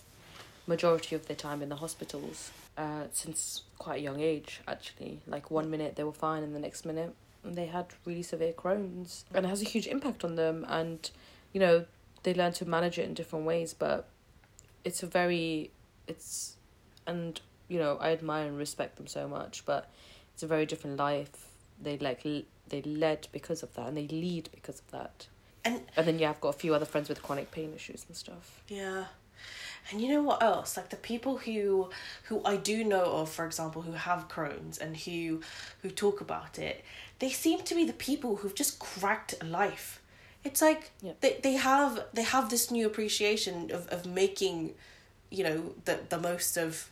[0.68, 4.62] majority of their time in the hospitals uh, since quite a young age.
[4.68, 8.54] Actually, like one minute they were fine, and the next minute they had really severe
[8.54, 10.66] Crohn's, and it has a huge impact on them.
[10.68, 11.10] And
[11.54, 11.86] you know,
[12.24, 14.08] they learn to manage it in different ways, but
[14.84, 15.72] it's a very,
[16.08, 16.56] it's,
[17.06, 19.90] and you know, I admire and respect them so much, but
[20.34, 21.48] it's a very different life
[21.82, 25.28] they like they led because of that and they lead because of that
[25.64, 28.18] and and then yeah i've got a few other friends with chronic pain issues and
[28.18, 29.06] stuff Yeah.
[29.90, 30.76] And you know what else?
[30.78, 31.90] Like the people who
[32.24, 35.42] who I do know of, for example, who have Crohn's and who
[35.82, 36.84] who talk about it,
[37.20, 40.02] they seem to be the people who've just cracked life.
[40.44, 41.14] It's like Yeah.
[41.22, 44.74] they, they have they have this new appreciation of, of making,
[45.30, 46.90] you know, the the most of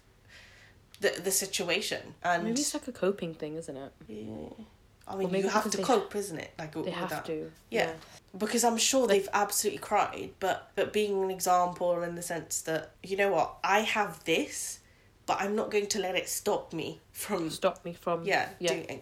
[1.02, 2.16] the the situation.
[2.24, 4.66] And maybe it's like a coping thing isn't it yeah.
[5.08, 6.52] I mean, you have to cope, isn't it?
[6.58, 7.26] Like they have that.
[7.26, 7.94] to Yeah.
[8.38, 12.92] because I'm sure they've absolutely cried, but but being an example in the sense that
[13.04, 14.80] you know what I have this,
[15.26, 18.74] but I'm not going to let it stop me from stop me from yeah, yeah
[18.74, 19.02] doing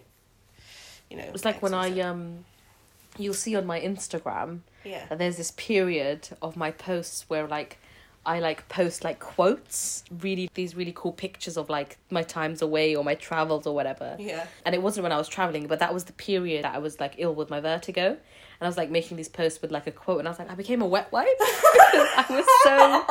[1.10, 2.44] you know it's like when i um
[3.18, 5.06] you'll see on my Instagram Yeah.
[5.08, 7.78] that there's this period of my posts where like
[8.26, 12.94] I like post like quotes, really these really cool pictures of like my times away
[12.96, 14.16] or my travels or whatever.
[14.18, 14.46] Yeah.
[14.64, 17.00] And it wasn't when I was traveling, but that was the period that I was
[17.00, 18.06] like ill with my vertigo.
[18.08, 18.18] And
[18.62, 20.54] I was like making these posts with like a quote, and I was like, I
[20.54, 23.04] became a wet wipe I was so.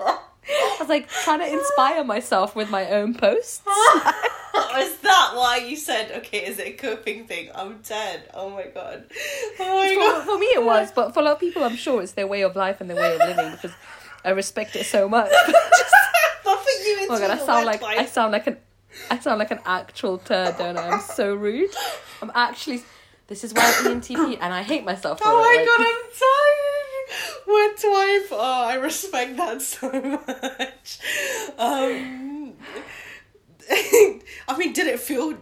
[0.44, 3.62] I was like trying to inspire myself with my own posts.
[4.76, 7.50] Is that why you said, okay, is it a coping thing?
[7.54, 8.30] I'm dead.
[8.34, 9.04] Oh my god.
[9.60, 10.24] Oh my For, god.
[10.24, 12.42] for me, it was, but for a lot of people, I'm sure it's their way
[12.42, 13.72] of life and their way of living because
[14.24, 15.30] I respect it so much.
[16.44, 18.56] But for you, it's Oh my god, I sound like I sound like an
[19.10, 20.88] I sound like an actual turd, don't I?
[20.90, 21.70] I'm so rude.
[22.20, 22.82] I'm actually.
[23.28, 25.58] This is why I'm ENTP, and I hate myself for Oh my it.
[25.58, 27.08] like- god, I'm tired.
[27.46, 28.28] Wet wipe.
[28.32, 30.98] Oh, I respect that so much.
[31.58, 32.54] Um,
[34.48, 35.38] I mean, did it feel?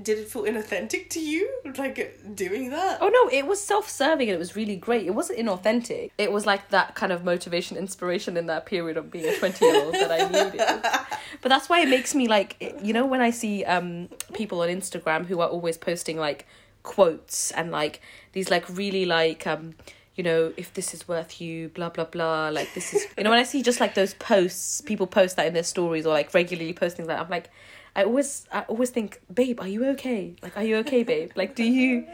[0.00, 2.98] Did it feel inauthentic to you, like doing that?
[3.00, 5.06] Oh no, it was self-serving and it was really great.
[5.06, 6.10] It wasn't inauthentic.
[6.18, 9.94] It was like that kind of motivation, inspiration in that period of being a twenty-year-old
[9.94, 10.60] that I needed.
[11.40, 14.68] But that's why it makes me like, you know, when I see um people on
[14.68, 16.46] Instagram who are always posting like
[16.82, 18.00] quotes and like
[18.32, 19.74] these like really like um
[20.14, 23.30] you know if this is worth you blah blah blah like this is you know
[23.30, 26.32] when I see just like those posts people post that in their stories or like
[26.32, 27.50] regularly posting that I'm like
[27.96, 30.34] I always I always think babe are you okay?
[30.42, 31.32] Like are you okay babe?
[31.34, 32.06] Like do you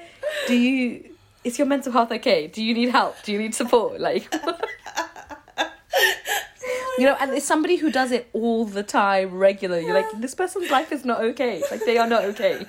[0.46, 1.04] do you
[1.44, 2.46] is your mental health okay?
[2.46, 3.16] Do you need help?
[3.22, 4.00] Do you need support?
[4.00, 4.32] Like
[6.98, 9.84] you know and it's somebody who does it all the time regularly.
[9.84, 11.62] You're like this person's life is not okay.
[11.70, 12.66] Like they are not okay.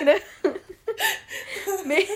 [0.00, 0.18] You know?
[1.86, 2.08] Maybe,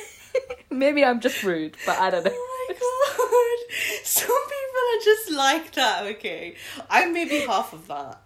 [0.71, 2.31] maybe i'm just rude but i don't know
[2.69, 4.05] my god.
[4.05, 6.55] Some people are just like that, okay?
[6.91, 8.21] I'm maybe half of that.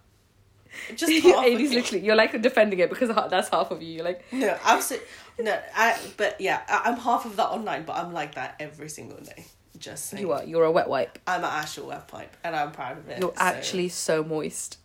[0.96, 1.44] Just half.
[1.44, 1.76] Amy's okay?
[1.76, 5.08] literally you're like defending it because that's half of you you're like No, absolutely.
[5.40, 8.88] No, I, but yeah, I, I'm half of that online, but I'm like that every
[8.88, 9.44] single day.
[9.78, 10.20] Just saying.
[10.22, 13.08] you are you're a wet wipe I'm an actual wet wipe, and I'm proud of
[13.08, 13.20] it.
[13.20, 14.78] you're so actually so moist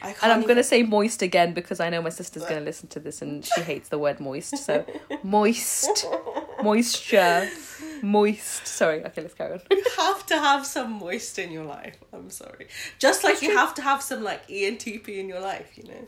[0.00, 2.60] I can't and i'm even- gonna say moist again because i know my sister's gonna
[2.60, 4.84] listen to this and she hates the word moist so
[5.24, 6.06] moist
[6.62, 7.48] moisture
[8.04, 11.96] moist sorry okay let's carry on You have to have some moist in your life.
[12.12, 12.66] I'm sorry.
[12.98, 16.02] Just like you have to have some like ENTP in your life, you know.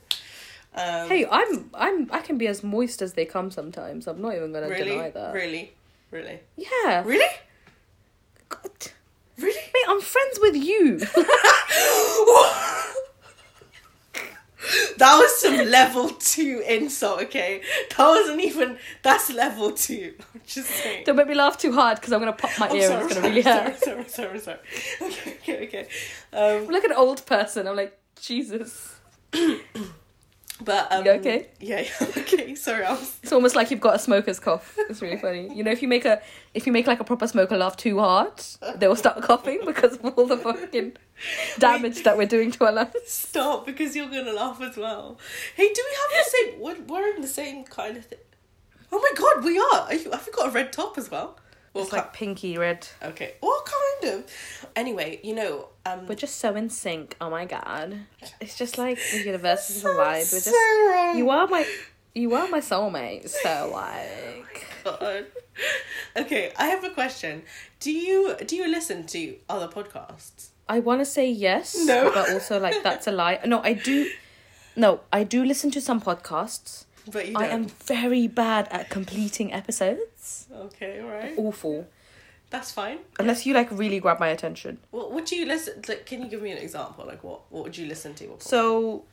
[0.74, 4.06] Um, Hey, I'm I'm I can be as moist as they come sometimes.
[4.06, 5.32] I'm not even gonna really, deny that.
[5.35, 5.72] really,
[6.11, 7.02] really, Yeah.
[7.04, 7.32] really,
[8.48, 8.70] God.
[9.38, 9.61] really.
[9.74, 11.00] Mate, I'm friends with you.
[14.98, 17.62] That was some level two insult, okay?
[17.90, 18.78] That wasn't even.
[19.02, 20.14] That's level two.
[20.35, 21.04] I'm just saying.
[21.04, 23.11] Don't make me laugh too hard because I'm gonna pop my I'm ear sorry, and
[23.11, 24.59] it's sorry, gonna really sorry, sorry, sorry, sorry.
[25.02, 25.88] Okay, okay, okay.
[26.32, 27.66] Um, I'm like an old person.
[27.66, 28.94] I'm like Jesus.
[30.62, 31.48] but um, You okay?
[31.60, 32.06] Yeah, yeah.
[32.16, 32.84] Okay, sorry.
[32.84, 33.18] I was.
[33.22, 34.76] It's almost like you've got a smoker's cough.
[34.88, 35.54] It's really funny.
[35.54, 36.22] You know, if you make a
[36.54, 38.32] if you make like a proper smoker laugh too hard,
[38.76, 40.96] they will start coughing because of all the fucking
[41.58, 42.92] damage that we're doing to our lungs.
[43.06, 45.18] Stop because you're gonna laugh as well.
[45.54, 46.60] Hey, do we have the same?
[46.60, 48.18] We're, we're in the same kind of thing.
[48.92, 49.88] Oh my god, we are.
[49.88, 50.10] Are you?
[50.10, 51.38] Have you got a red top as well?
[51.76, 52.86] Well, It's like pinky red.
[53.02, 53.34] okay.
[53.40, 54.30] What kind of?
[54.74, 57.16] Anyway, you know, um, We're just so in sync.
[57.20, 57.98] Oh my god.
[58.40, 60.26] It's just like the universe is so, alive.
[60.32, 60.56] We're so just
[60.90, 61.18] wrong.
[61.18, 61.66] You are my
[62.14, 65.26] you are my soulmate, so like God.
[66.16, 67.42] Okay, I have a question.
[67.80, 70.48] Do you do you listen to other podcasts?
[70.68, 72.10] I wanna say yes, No.
[72.12, 73.38] but also like that's a lie.
[73.44, 74.10] No, I do
[74.76, 76.84] no, I do listen to some podcasts.
[77.10, 77.42] But you don't.
[77.42, 80.46] I am very bad at completing episodes.
[80.52, 81.34] Okay, right.
[81.36, 81.86] Awful.
[82.50, 82.98] That's fine.
[83.18, 84.78] Unless you like really grab my attention.
[84.90, 85.82] What would you listen?
[85.88, 87.04] Like, can you give me an example?
[87.06, 88.36] Like, what what would you listen to?
[88.38, 89.04] So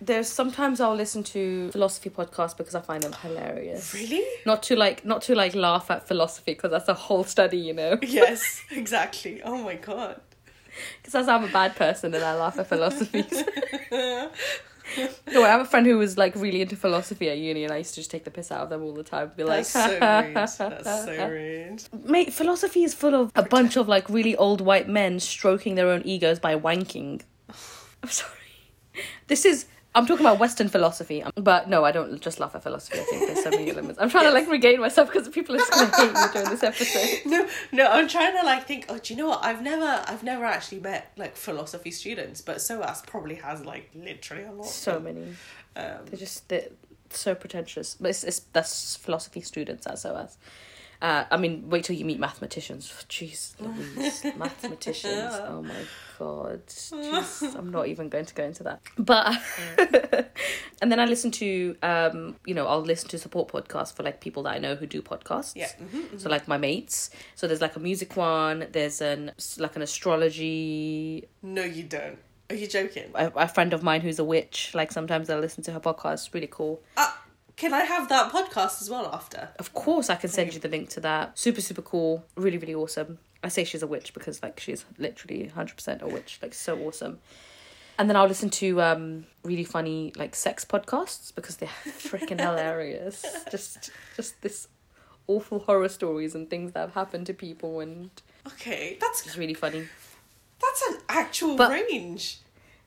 [0.00, 3.92] there's sometimes I'll listen to philosophy podcasts because I find them hilarious.
[3.94, 4.24] really?
[4.46, 7.74] Not to like not to like laugh at philosophy because that's a whole study, you
[7.74, 7.98] know.
[8.02, 9.42] Yes, exactly.
[9.42, 10.20] Oh my god.
[11.02, 13.24] Because I'm a bad person and I laugh at philosophy.
[15.32, 17.78] no, I have a friend who was like really into philosophy at uni, and I
[17.78, 19.30] used to just take the piss out of them all the time.
[19.36, 20.34] Be like, That's so rude.
[20.34, 21.82] That's so rude.
[22.04, 25.88] mate, philosophy is full of a bunch of like really old white men stroking their
[25.88, 27.22] own egos by wanking.
[28.02, 28.32] I'm sorry.
[29.26, 29.66] This is.
[29.94, 33.00] I'm talking about Western philosophy, but no, I don't just laugh at philosophy.
[33.00, 33.98] I think there's so many elements.
[34.00, 36.62] I'm trying to like regain myself because people are just gonna hate me during this
[36.62, 37.20] episode.
[37.26, 38.86] No, no, I'm trying to like think.
[38.88, 39.44] Oh, do you know what?
[39.44, 44.44] I've never, I've never actually met like philosophy students, but SOAS probably has like literally
[44.44, 44.66] a lot.
[44.66, 45.22] So many.
[45.74, 46.68] Um, They're just they're
[47.10, 47.96] so pretentious.
[48.00, 50.36] But it's, it's that's philosophy students at SOAS.
[51.00, 52.90] Uh, I mean, wait till you meet mathematicians.
[53.08, 55.34] Jeez, Louise, mathematicians.
[55.46, 55.74] Oh my
[56.18, 56.66] god.
[56.66, 58.80] Jeez, I'm not even going to go into that.
[58.98, 59.36] But
[60.82, 64.20] and then I listen to um, you know, I'll listen to support podcasts for like
[64.20, 65.52] people that I know who do podcasts.
[65.54, 65.70] Yeah.
[65.80, 66.20] mhm.
[66.20, 67.10] So like my mates.
[67.36, 68.66] So there's like a music one.
[68.72, 71.28] There's an like an astrology.
[71.42, 72.18] No, you don't.
[72.50, 73.10] Are you joking?
[73.14, 74.72] A, a friend of mine who's a witch.
[74.74, 76.32] Like sometimes I listen to her podcast.
[76.34, 76.82] Really cool.
[76.96, 77.12] Uh,
[77.58, 79.48] can I have that podcast as well after?
[79.58, 81.38] Of course, I can send you the link to that.
[81.38, 82.24] Super, super cool.
[82.36, 83.18] Really, really awesome.
[83.42, 86.38] I say she's a witch because like she's literally hundred percent a witch.
[86.42, 87.18] Like so awesome.
[87.98, 93.24] And then I'll listen to um really funny like sex podcasts because they're freaking hilarious.
[93.50, 94.68] Just, just this
[95.26, 98.10] awful horror stories and things that have happened to people, and
[98.46, 99.86] Okay, that's it's really funny.
[100.60, 102.38] that's an actual But- range.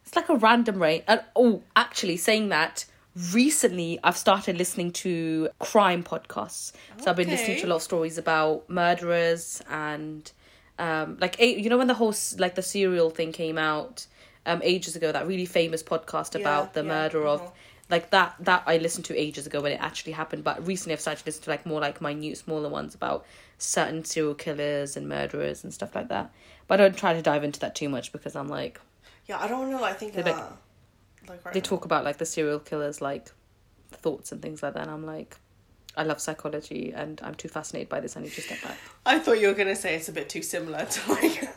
[0.06, 1.04] It's like a random range.
[1.08, 6.72] And oh, actually, saying that recently, I've started listening to crime podcasts.
[6.98, 10.32] So I've been listening to a lot of stories about murderers and
[10.80, 14.08] um, like you know when the whole like the serial thing came out
[14.46, 15.12] um ages ago.
[15.12, 17.42] That really famous podcast about Yeah, the yeah, murder of.
[17.42, 17.52] mhm.
[17.90, 20.46] Like that, that I listened to ages ago when it actually happened.
[20.46, 23.26] But recently, I've started to listen to like more like minute, smaller ones about
[23.58, 26.32] certain serial killers and murderers and stuff like that.
[26.68, 28.80] But I don't try to dive into that too much because I'm like,
[29.28, 30.54] Yeah, I don't know I think of that.
[31.28, 31.66] Like right they now.
[31.66, 33.30] talk about like the serial killers like
[33.92, 35.38] thoughts and things like that and i'm like
[35.98, 39.20] i love psychology and i'm too fascinated by this i need to step back I
[39.20, 41.50] thought you were gonna say it's a bit too similar to like.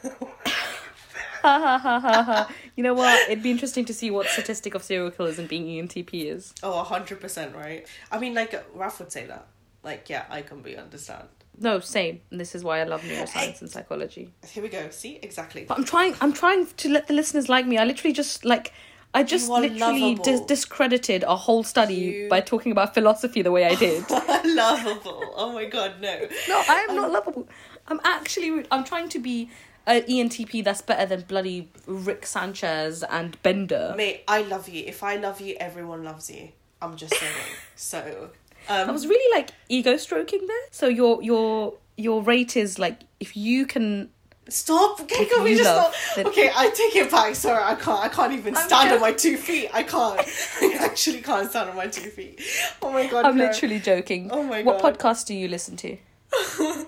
[1.42, 5.10] Ha, ha, ha, you know what it'd be interesting to see what statistic of serial
[5.10, 7.86] killers and being entp is oh, hundred percent right.
[8.10, 9.46] I mean, like Raf would say that.
[9.82, 11.28] Like, yeah, I can be understand.
[11.58, 14.88] no same and this is why i love neuroscience and psychology Here we go.
[14.90, 15.64] See exactly.
[15.68, 18.72] but i'm trying i'm trying to let the listeners like me i literally just like
[19.14, 23.64] I just literally dis- discredited a whole study You- by talking about philosophy the way
[23.64, 24.04] I did.
[24.44, 25.32] Lovable.
[25.36, 26.28] Oh my god, no.
[26.48, 27.48] No, I am not lovable.
[27.86, 28.66] I'm actually.
[28.70, 29.50] I'm trying to be
[29.86, 33.94] an ENTP that's better than bloody Rick Sanchez and Bender.
[33.96, 34.84] Mate, I love you.
[34.86, 36.48] If I love you, everyone loves you.
[36.82, 37.32] I'm just saying.
[37.76, 38.30] so,
[38.68, 40.66] um, I was really like ego stroking there.
[40.70, 44.10] So your your your rate is like if you can.
[44.48, 45.00] Stop.
[45.00, 46.26] Okay, can we just stop?
[46.26, 47.34] Okay, I take it back.
[47.34, 48.00] Sorry, I can't.
[48.00, 49.70] I can't even I'm stand on my two feet.
[49.72, 50.20] I can't.
[50.60, 52.40] I actually can't stand on my two feet.
[52.82, 53.24] Oh my god.
[53.24, 53.46] I'm no.
[53.46, 54.30] literally joking.
[54.30, 54.98] Oh my What God.
[54.98, 55.96] podcast do you listen to?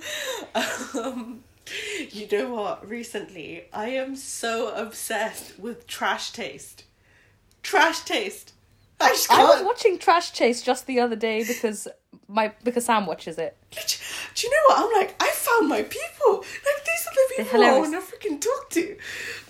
[0.95, 1.45] um,
[2.11, 2.89] you know what?
[2.89, 6.85] Recently, I am so obsessed with trash taste.
[7.63, 8.53] Trash taste.
[9.01, 11.87] I I was watching Trash Taste just the other day because
[12.29, 13.57] my because Sam watches it.
[14.35, 14.79] Do you know what?
[14.79, 16.39] I'm like, I found my people.
[16.39, 18.97] Like these are the people I want to freaking talk to.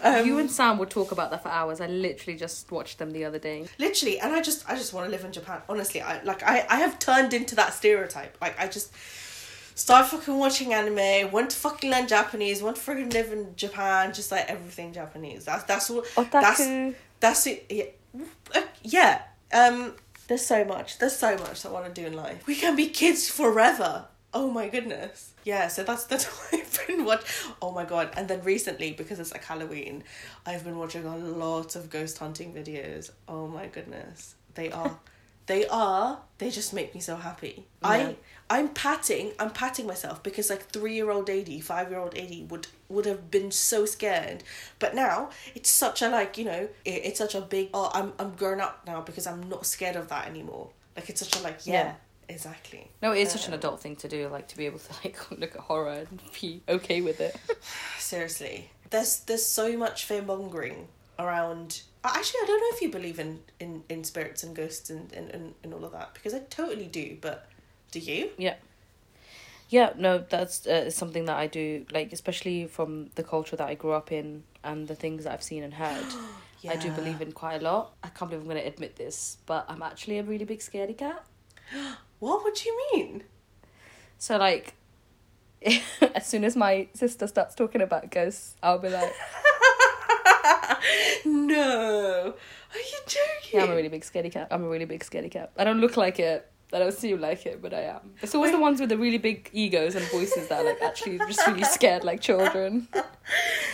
[0.02, 1.80] Um, you and Sam would talk about that for hours.
[1.80, 3.66] I literally just watched them the other day.
[3.78, 5.62] literally, and I just, I just want to live in Japan.
[5.68, 8.36] Honestly, I like, I, I have turned into that stereotype.
[8.40, 8.92] Like, I just
[9.74, 11.30] started fucking watching anime.
[11.30, 12.62] Want to fucking learn Japanese.
[12.62, 14.12] Want to freaking live in Japan.
[14.12, 15.44] Just like everything Japanese.
[15.44, 16.04] That's that's all.
[16.30, 16.94] That's Otaku.
[17.20, 17.66] that's it.
[17.70, 17.84] Yeah.
[18.54, 19.22] Uh, yeah.
[19.52, 19.94] Um.
[20.28, 20.98] There's so much.
[20.98, 22.46] There's so much I want to do in life.
[22.46, 24.06] We can be kids forever.
[24.34, 25.32] Oh my goodness.
[25.44, 25.68] Yeah.
[25.68, 27.52] So that's that's what I've been watching.
[27.62, 28.10] Oh my god.
[28.16, 30.04] And then recently, because it's like Halloween,
[30.44, 33.10] I've been watching a lot of ghost hunting videos.
[33.28, 34.34] Oh my goodness.
[34.54, 34.98] They are.
[35.46, 36.18] They are.
[36.38, 37.66] They just make me so happy.
[37.82, 37.88] Yeah.
[37.88, 38.16] I
[38.48, 39.32] I'm patting.
[39.38, 43.06] I'm patting myself because like three year old Adie, five year old Adie would would
[43.06, 44.44] have been so scared.
[44.78, 47.70] But now it's such a like you know it, it's such a big.
[47.74, 50.70] Oh, I'm I'm grown up now because I'm not scared of that anymore.
[50.94, 51.94] Like it's such a like yeah, Yeah.
[52.28, 52.88] exactly.
[53.02, 54.92] No, it is such an um, adult thing to do, like to be able to
[55.04, 57.36] like look at horror and be okay with it.
[57.98, 61.82] Seriously, there's there's so much fear mongering around.
[62.06, 65.12] Uh, Actually, I don't know if you believe in in, in spirits and ghosts and,
[65.12, 67.16] and, and, and all of that because I totally do.
[67.20, 67.48] But
[67.90, 68.30] do you?
[68.38, 68.54] Yeah.
[69.68, 73.74] Yeah, no, that's uh, something that I do, like, especially from the culture that I
[73.74, 76.06] grew up in and the things that I've seen and heard.
[76.68, 77.94] I do believe in quite a lot.
[78.02, 80.96] I can't believe I'm going to admit this, but I'm actually a really big scaredy
[80.96, 81.24] cat.
[82.18, 83.24] What would you mean?
[84.18, 84.74] So, like,
[86.14, 89.12] as soon as my sister starts talking about ghosts, I'll be like,
[91.24, 92.34] no.
[92.74, 93.50] Are you joking?
[93.52, 94.48] yeah, I'm a really big scaredy cat.
[94.50, 95.52] I'm a really big scaredy cat.
[95.56, 96.50] I don't look like it.
[96.72, 98.14] I don't seem like it, but I am.
[98.20, 101.18] It's always the ones with the really big egos and voices that are like actually
[101.18, 102.88] just really scared like children.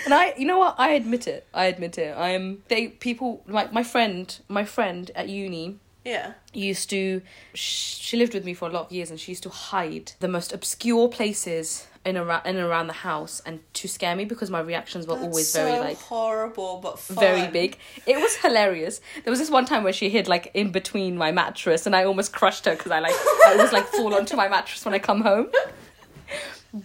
[0.04, 0.74] And I, you know what?
[0.78, 1.46] I admit it.
[1.54, 2.16] I admit it.
[2.16, 2.62] I'm.
[2.68, 4.36] They people like my friend.
[4.48, 6.32] My friend at uni Yeah.
[6.52, 7.22] used to.
[7.54, 10.28] She lived with me for a lot of years, and she used to hide the
[10.28, 14.50] most obscure places in around in and around the house, and to scare me because
[14.50, 17.16] my reactions were always very so like horrible, but fun.
[17.16, 17.78] very big.
[18.06, 19.00] It was hilarious.
[19.22, 22.04] There was this one time where she hid like in between my mattress, and I
[22.04, 24.98] almost crushed her because I like I always like fall onto my mattress when I
[24.98, 25.50] come home.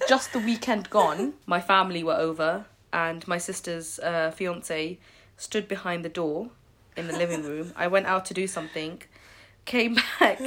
[0.08, 5.00] just the weekend gone, my family were over, and my sister's uh, fiance
[5.38, 6.52] stood behind the door
[6.98, 7.74] in the living room.
[7.76, 9.02] I went out to do something,
[9.66, 10.42] came back,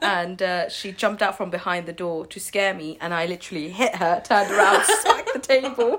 [0.00, 3.68] and uh, she jumped out from behind the door to scare me, and I literally
[3.70, 5.96] hit her, turned around, smacked the table.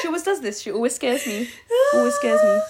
[0.00, 0.60] she always does this.
[0.62, 1.48] She always scares me.
[1.94, 2.60] Always scares me.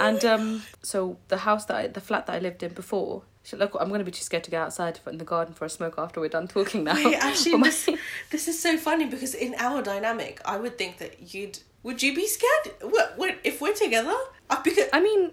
[0.00, 3.22] And um, so the house that I, the flat that I lived in before,
[3.52, 5.94] look, I'm gonna be too scared to go outside in the garden for a smoke
[5.98, 6.94] after we're done talking now.
[6.94, 7.88] Wait, actually, this,
[8.30, 11.58] this is so funny because in our dynamic, I would think that you'd.
[11.82, 12.76] Would you be scared?
[12.80, 14.14] What, what if we're together?
[14.62, 15.32] Because I mean,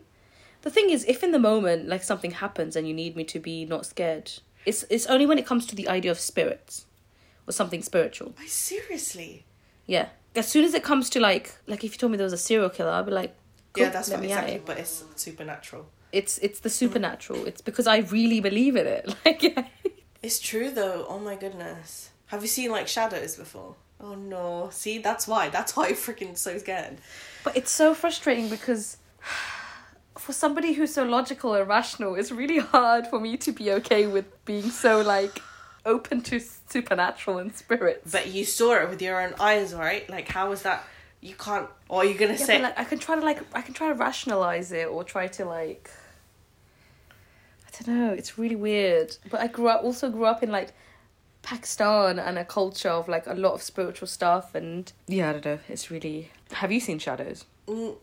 [0.64, 3.39] the thing is, if in the moment like something happens and you need me to
[3.39, 4.32] be not scared,
[4.66, 6.86] it's it's only when it comes to the idea of spirits
[7.47, 8.34] or something spiritual.
[8.39, 9.45] Wait, seriously.
[9.86, 10.10] Yeah.
[10.36, 12.38] As soon as it comes to like like if you told me there was a
[12.38, 13.36] serial killer, I'd be like,
[13.76, 14.62] Yeah, that's let me at exactly.
[14.66, 15.86] But it's supernatural.
[16.12, 17.45] It's it's the supernatural.
[17.45, 19.16] It's because I really believe in it.
[19.26, 19.43] Like.
[20.22, 21.05] It's true though.
[21.07, 22.10] Oh my goodness.
[22.28, 23.76] Have you seen like shadows before?
[24.01, 24.70] Oh no.
[24.72, 25.49] See, that's why.
[25.49, 26.97] That's why I'm freaking so scared.
[27.43, 28.97] But it's so frustrating because
[30.18, 34.07] for somebody who's so logical and rational, it's really hard for me to be okay
[34.07, 35.41] with being so like
[35.86, 38.12] open to supernatural and spirits.
[38.12, 40.10] But you saw it with your own eyes, right?
[40.10, 40.86] Like, how was that?
[41.22, 41.70] You can't.
[41.89, 42.61] Or you're you gonna yeah, say?
[42.61, 45.45] like I can try to like I can try to rationalize it or try to
[45.45, 45.89] like
[47.67, 49.17] I don't know, it's really weird.
[49.30, 50.74] But I grew up also grew up in like
[51.41, 55.45] Pakistan and a culture of like a lot of spiritual stuff and yeah, I don't
[55.45, 57.45] know, it's really Have you seen shadows?
[57.67, 57.95] Mm,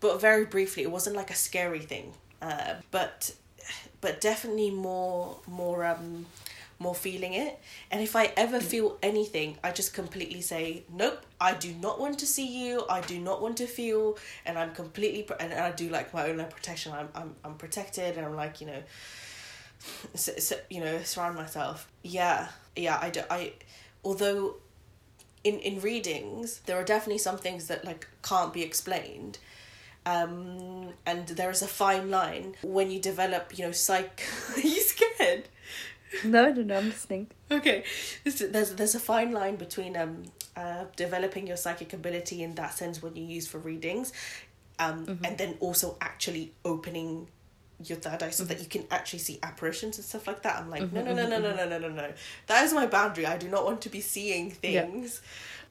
[0.00, 2.12] but very briefly, it wasn't like a scary thing.
[2.40, 3.34] Uh, but
[4.00, 6.26] but definitely more more um
[6.78, 7.58] more feeling it.
[7.90, 11.24] And if I ever feel anything, I just completely say nope.
[11.40, 12.84] I do not want to see you.
[12.88, 14.18] I do not want to feel.
[14.46, 16.92] And I'm completely pr- and I do like my own protection.
[16.92, 18.82] I'm I'm I'm protected, and I'm like you know.
[20.14, 23.52] So, so, you know surround myself yeah yeah i do i
[24.04, 24.56] although
[25.44, 29.38] in in readings there are definitely some things that like can't be explained
[30.04, 34.22] um and there is a fine line when you develop you know psych
[34.56, 35.48] are you scared
[36.24, 37.26] No, no, no, I'm listening.
[37.50, 37.84] okay.
[38.24, 40.22] There's there's, there's a fine line between um
[40.56, 44.12] uh developing your psychic ability in that sense when you use for readings
[44.78, 47.28] um and then also actually opening
[47.84, 50.56] your third eye so that you can actually see apparitions and stuff like that.
[50.60, 52.12] I'm like no no no no no no no no no.
[52.48, 53.26] That is my boundary.
[53.26, 54.82] I do not want to be seeing Yeah.
[54.86, 55.20] things.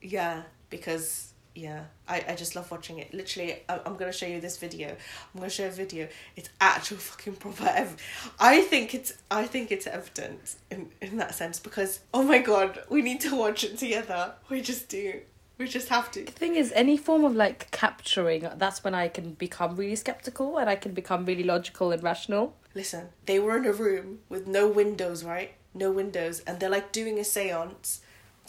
[0.02, 3.14] Yeah, because yeah I, I just love watching it.
[3.14, 4.90] Literally I, i'm gonna show you this video.
[5.34, 6.08] I'm gonna show a video.
[6.36, 7.98] It's actual fucking proper ev-
[8.40, 12.80] i think it's i think it's evidence in, in that sense because oh my god
[12.90, 14.34] we need to watch it together.
[14.50, 15.22] We just do.
[15.58, 16.24] We just have to.
[16.24, 20.60] The thing is, any form of like capturing, that's when I can become really skeptical
[20.60, 22.46] and I can become really logical and rational.
[22.76, 25.52] listen they were in a room with no windows right?
[25.74, 26.36] No windows.
[26.46, 28.02] And they're like doing a seance.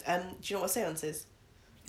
[0.05, 1.25] Um do you know what a seance is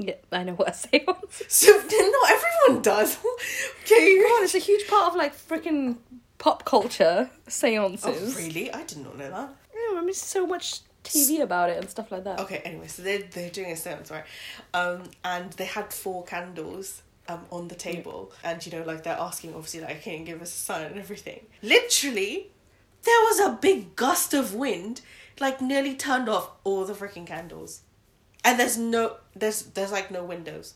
[0.02, 1.42] Yeah, I know what a seance.
[1.48, 3.18] so not everyone does
[3.82, 5.96] okay Come on, it's a huge part of like freaking
[6.38, 7.30] pop culture.
[7.48, 8.04] Seances.
[8.04, 11.78] oh really i did not know that Yeah, I mean, so much TV about it
[11.78, 12.40] and stuff like that.
[12.40, 14.24] Okay, anyway, so they're, they're doing a seance, right?
[14.74, 18.32] Um, and they had four candles um, on the table.
[18.44, 20.98] And, you know, like, they're asking, obviously, like, can you give us a sign and
[20.98, 21.46] everything.
[21.62, 22.48] Literally,
[23.02, 25.00] there was a big gust of wind,
[25.40, 27.80] like, nearly turned off all the freaking candles.
[28.44, 30.74] And there's no, there's, there's like, no windows.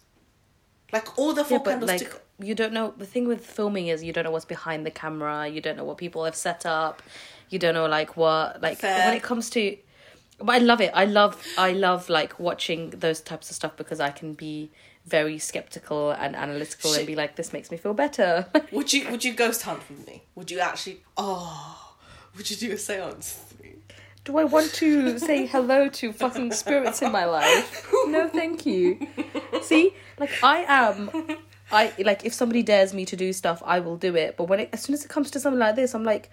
[0.92, 2.22] Like, all the four Yeah, candles like took...
[2.38, 2.94] you don't know.
[2.96, 5.48] The thing with filming is you don't know what's behind the camera.
[5.48, 7.02] You don't know what people have set up.
[7.50, 9.06] You don't know like what like Fair.
[9.06, 9.76] when it comes to.
[10.38, 10.90] But I love it.
[10.94, 14.70] I love I love like watching those types of stuff because I can be
[15.06, 18.46] very skeptical and analytical and be like, this makes me feel better.
[18.72, 20.22] Would you, would you ghost hunt with me?
[20.34, 21.02] Would you actually...
[21.16, 21.94] Oh...
[22.36, 23.53] Would you do a seance?
[24.24, 27.86] Do I want to say hello to fucking spirits in my life?
[28.06, 28.98] No, thank you.
[29.62, 31.10] See, like I am,
[31.70, 34.36] I like if somebody dares me to do stuff, I will do it.
[34.38, 36.30] But when it, as soon as it comes to something like this, I'm like,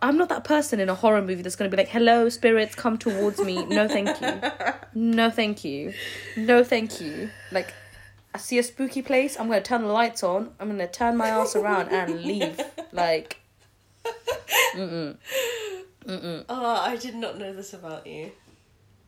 [0.00, 2.96] I'm not that person in a horror movie that's gonna be like, "Hello, spirits, come
[2.96, 4.40] towards me." No, thank you.
[4.94, 5.92] No, thank you.
[6.36, 7.30] No, thank you.
[7.52, 7.74] Like,
[8.34, 10.50] I see a spooky place, I'm gonna turn the lights on.
[10.58, 12.58] I'm gonna turn my ass around and leave.
[12.92, 13.38] Like,
[16.06, 16.44] Oh,
[16.82, 18.32] I did not know this about you.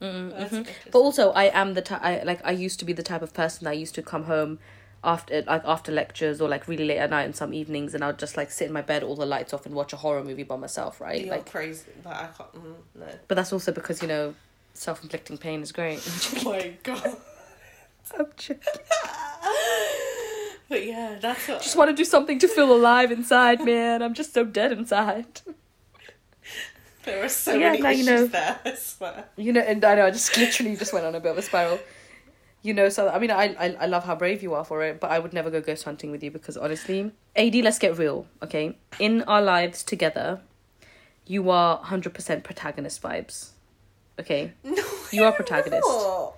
[0.01, 0.66] Interesting.
[0.90, 2.03] But also, I am the type.
[2.03, 2.40] I like.
[2.44, 4.59] I used to be the type of person that used to come home
[5.05, 8.18] after like after lectures or like really late at night on some evenings, and I'd
[8.18, 10.42] just like sit in my bed, all the lights off, and watch a horror movie
[10.42, 11.01] by myself.
[11.01, 11.22] Right.
[11.24, 11.84] You're Like, crazy.
[12.05, 12.55] Like, I can't.
[12.55, 13.07] Mm, no.
[13.28, 14.34] but that's also because you know,
[14.74, 16.01] self inflicting pain is great.
[16.44, 17.16] Oh my god.
[18.18, 18.59] I'm joking.
[20.68, 21.62] But yeah, that's what.
[21.62, 24.03] just want to do something to feel alive inside, man.
[24.03, 25.40] I'm just so dead inside.
[27.07, 28.27] There were so Yeah, many now you know.
[28.27, 28.59] there.
[28.65, 29.25] I swear.
[29.37, 31.43] You know, and I know I just literally just went on a bit of a
[31.43, 31.79] spiral.
[32.63, 34.99] You know, so I mean, I, I I love how brave you are for it,
[35.01, 38.27] but I would never go ghost hunting with you because honestly, Adie, let's get real,
[38.43, 38.77] okay?
[38.99, 40.41] In our lives together,
[41.27, 43.51] you are hundred percent protagonist vibes,
[44.19, 44.53] okay?
[44.65, 44.83] No,
[45.13, 45.87] You are protagonist.
[45.87, 46.35] not.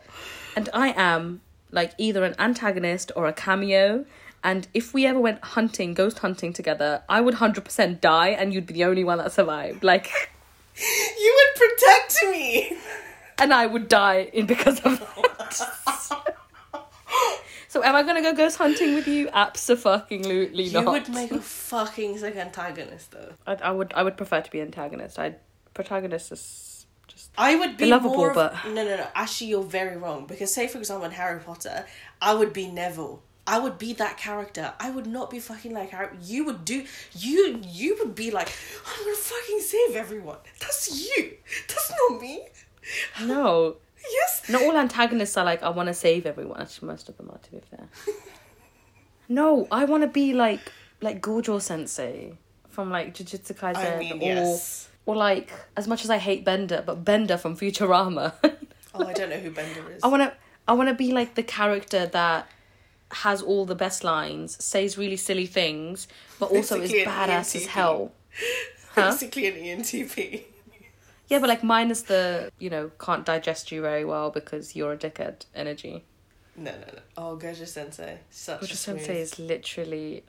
[0.54, 1.40] And I am
[1.70, 4.04] like either an antagonist or a cameo.
[4.44, 8.52] And if we ever went hunting, ghost hunting together, I would hundred percent die, and
[8.52, 9.82] you'd be the only one that survived.
[9.82, 10.10] Like,
[11.20, 12.76] You would protect me.
[13.38, 16.34] and I would die in because of that.
[17.68, 19.28] so am I gonna go ghost hunting with you?
[19.32, 20.84] Absolutely not.
[20.84, 23.32] You would make a fucking sick antagonist, though.
[23.46, 23.92] I, I would.
[23.94, 25.18] I would prefer to be antagonist.
[25.18, 25.36] I
[25.74, 27.30] protagonist is just.
[27.36, 28.30] I would be lovable, more.
[28.30, 29.06] Of, but- no, no, no.
[29.14, 31.86] Actually, you're very wrong because, say, for example, in Harry Potter,
[32.20, 33.22] I would be Neville.
[33.48, 34.74] I would be that character.
[34.78, 35.92] I would not be fucking like.
[36.22, 36.84] You would do.
[37.14, 38.52] You you would be like,
[38.86, 40.36] I'm gonna fucking save everyone.
[40.60, 41.32] That's you.
[41.66, 42.46] That's not me.
[43.24, 43.76] No,
[44.10, 44.48] Yes.
[44.50, 46.60] not all antagonists are like I want to save everyone.
[46.60, 47.38] Actually, most of them are.
[47.38, 47.88] To be fair.
[49.30, 50.60] no, I want to be like
[51.00, 52.34] like Gojo Sensei
[52.68, 54.90] from like Jujutsu Kaisen, I mean, or yes.
[55.06, 58.34] or like as much as I hate Bender, but Bender from Futurama.
[58.94, 60.02] Oh, I don't know who Bender is.
[60.02, 60.32] I want to
[60.66, 62.48] I want to be like the character that
[63.10, 67.66] has all the best lines, says really silly things, but also Basically is badass as
[67.66, 68.12] hell.
[68.94, 69.10] Huh?
[69.10, 70.44] Basically, an ENTP.
[71.28, 74.96] Yeah, but like minus the, you know, can't digest you very well because you're a
[74.96, 76.04] dickhead energy.
[76.56, 77.00] No, no, no.
[77.16, 80.24] Oh, Gojo Sensei, such a Sensei is literally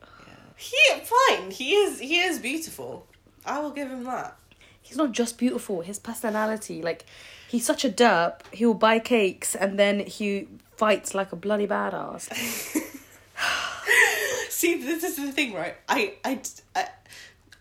[0.57, 1.49] He fine.
[1.51, 1.99] He is.
[1.99, 3.07] He is beautiful.
[3.45, 4.37] I will give him that.
[4.81, 7.05] he's not just beautiful, his personality, like
[7.47, 10.47] he's such a derp, he'll buy cakes and then he
[10.79, 12.29] fights like a bloody badass.
[14.49, 15.75] See, this is the thing, right?
[15.87, 16.41] I, I,
[16.75, 16.87] I,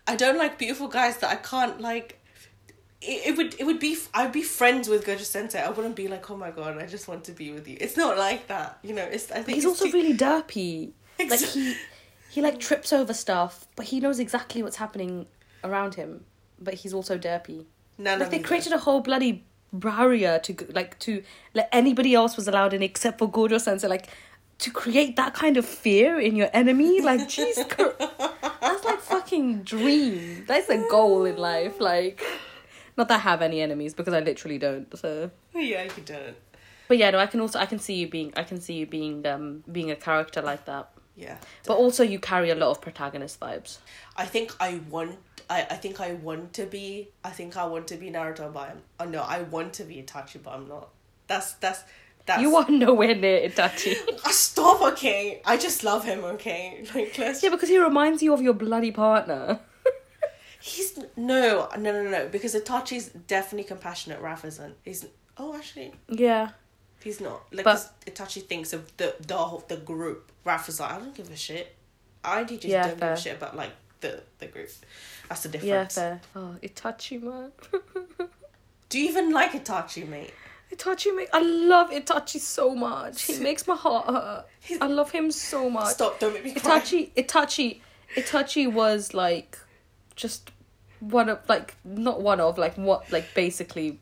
[0.07, 2.19] I don't like beautiful guys that I can't like.
[3.01, 5.59] It, it would it would be I'd be friends with Gojo Sensei.
[5.61, 7.77] I wouldn't be like, oh my god, I just want to be with you.
[7.79, 9.03] It's not like that, you know.
[9.03, 10.91] It's I think But he's also too- really derpy.
[11.29, 11.75] Like he
[12.29, 15.27] he like trips over stuff, but he knows exactly what's happening
[15.65, 16.23] around him.
[16.59, 17.65] But he's also derpy.
[17.97, 22.47] None Like they created a whole bloody barrier to like to let anybody else was
[22.47, 23.87] allowed in except for Gojo Sensei.
[23.87, 24.07] Like
[24.59, 27.01] to create that kind of fear in your enemy.
[27.01, 27.55] Like jeez,
[28.61, 30.45] that's like fucking dream.
[30.47, 31.79] That's a goal in life.
[31.79, 32.21] Like
[32.97, 34.97] not that I have any enemies because I literally don't.
[34.97, 35.31] So.
[35.53, 36.35] Yeah, you don't.
[36.89, 38.85] But yeah, no, I can also I can see you being I can see you
[38.85, 40.91] being um being a character like that.
[41.15, 43.79] Yeah, But also you carry a lot of protagonist vibes.
[44.15, 45.17] I think I want.
[45.49, 47.09] I, I think I want to be.
[47.23, 48.81] I think I want to be Naruto, but I'm.
[48.99, 50.89] Oh no, I want to be Itachi, but I'm not.
[51.27, 51.83] That's that's
[52.25, 52.41] that's.
[52.41, 53.95] You are nowhere near Itachi.
[54.25, 55.41] Ah, Stop, okay.
[55.45, 56.83] I just love him, okay.
[56.95, 57.41] Like let's.
[57.41, 59.59] yeah, because he reminds you of your bloody partner.
[60.61, 62.27] He's no, no, no, no.
[62.27, 64.21] Because Itachi's definitely compassionate.
[64.21, 64.75] Raph isn't.
[64.83, 65.05] He's.
[65.37, 66.49] Oh, actually, Yeah.
[67.01, 67.41] he's not.
[67.53, 70.31] Like But- Itachi thinks of the the whole the group.
[70.45, 71.75] Raph is like, I don't give a shit.
[72.23, 73.71] I just Yeah, don't give a shit about like
[74.01, 74.69] the the group.
[75.29, 75.95] That's the Yeah, difference.
[75.95, 76.21] fair.
[76.35, 77.51] Oh, Itachi man.
[78.89, 80.33] Do you even like Itachi, mate?
[80.73, 83.23] Itachi make I love Itachi so much.
[83.23, 84.45] He makes my heart hurt.
[84.59, 85.93] He's- I love him so much.
[85.93, 86.19] Stop!
[86.19, 86.79] Don't make me cry.
[86.79, 87.81] Itachi Itachi
[88.15, 89.57] Itachi was like
[90.15, 90.51] just
[90.99, 93.99] one of like not one of like what like basically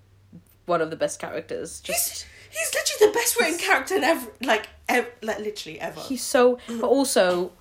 [0.66, 1.80] one of the best characters.
[1.82, 4.28] Just He's he's literally the best written character in ever.
[4.42, 6.00] Like ev- like literally ever.
[6.02, 7.52] he's so but also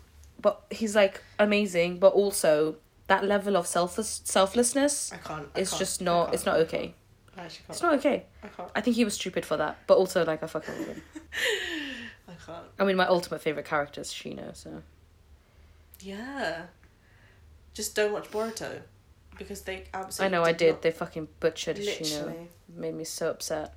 [0.41, 2.77] but he's like amazing but also
[3.09, 5.49] that level of selfless selflessness I can't.
[5.55, 6.95] I is can't, just not it's not okay
[7.37, 7.71] I actually can't.
[7.71, 8.71] it's not okay I can't.
[8.75, 11.03] i think he was stupid for that but also like i fucking love him
[12.29, 12.65] I can't.
[12.79, 14.83] i mean my ultimate favorite character is shino so
[16.01, 16.67] Yeah.
[17.75, 18.81] Just don't watch Boruto,
[19.39, 20.39] because they absolutely i absolutely.
[20.39, 22.49] know i did not- they fucking butchered shino Literally.
[22.75, 23.75] made me so upset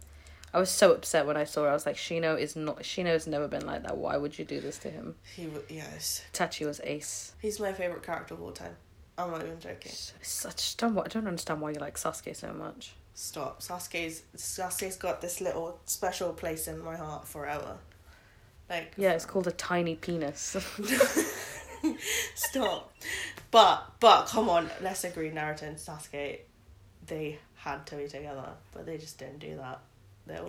[0.54, 3.28] i was so upset when i saw it i was like shino is not shino's
[3.28, 6.24] never been like that why would you do this to him He w- yes.
[6.34, 8.76] tachi was ace He's my favorite character of all time.
[9.20, 9.92] I'm not even joking.
[10.22, 13.60] such don't i don't understand why you like sasuke so much Stop.
[13.60, 17.76] Sasuke's Sasuke's got this little special place in my heart forever.
[18.70, 20.56] Like yeah it's called a tiny penis
[22.36, 22.94] stop.
[23.52, 25.32] But but come on, let's agree.
[25.32, 26.40] Naruto and Sasuke,
[27.08, 29.82] they had to be together, but they just didn't do that.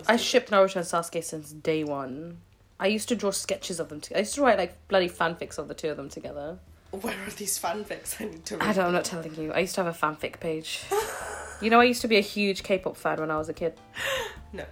[0.07, 2.39] I shipped Naruto and Sasuke since day one.
[2.79, 4.01] I used to draw sketches of them.
[4.03, 6.59] To- I used to write like bloody fanfics of the two of them together.
[6.91, 8.21] Where are these fanfics?
[8.21, 8.57] I need to.
[8.57, 8.77] I read.
[8.77, 8.87] don't.
[8.87, 9.53] I'm not telling you.
[9.53, 10.83] I used to have a fanfic page.
[11.61, 13.75] you know, I used to be a huge K-pop fan when I was a kid.
[14.53, 14.65] No,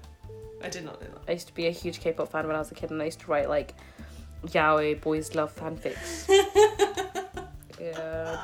[0.62, 1.23] I did not know that.
[1.29, 3.05] I used to be a huge K-pop fan when I was a kid, and I
[3.05, 3.75] used to write like
[4.47, 6.29] yaoi boys love fanfics.
[7.81, 8.37] yeah.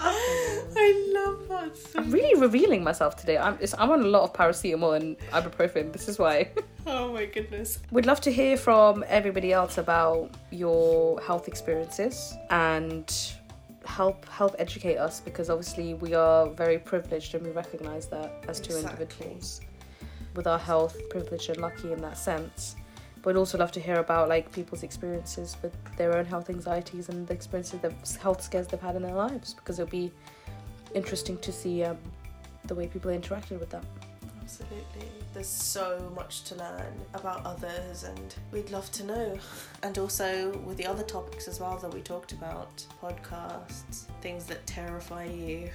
[0.00, 0.80] I don't know.
[0.80, 1.76] I love that.
[1.76, 3.38] So I'm really revealing myself today.
[3.38, 5.92] I'm it's, I'm on a lot of paracetamol and ibuprofen.
[5.92, 6.50] This is why.
[6.86, 7.78] Oh my goodness.
[7.90, 13.10] We'd love to hear from everybody else about your health experiences and
[13.86, 18.60] help help educate us because obviously we are very privileged and we recognize that as
[18.60, 19.02] two Exactly.
[19.04, 19.60] individuals
[20.34, 22.76] with our health privileged and lucky in that sense
[23.16, 27.10] but we'd also love to hear about like people's experiences with their own health anxieties
[27.10, 30.10] and the experiences the health scares they've had in their lives because it'll be
[30.94, 31.98] interesting to see um,
[32.64, 33.84] the way people interacted with that
[34.42, 35.23] Absolutely.
[35.34, 39.36] There's so much to learn about others, and we'd love to know.
[39.82, 44.64] And also with the other topics as well that we talked about podcasts, things that
[44.66, 45.70] terrify you,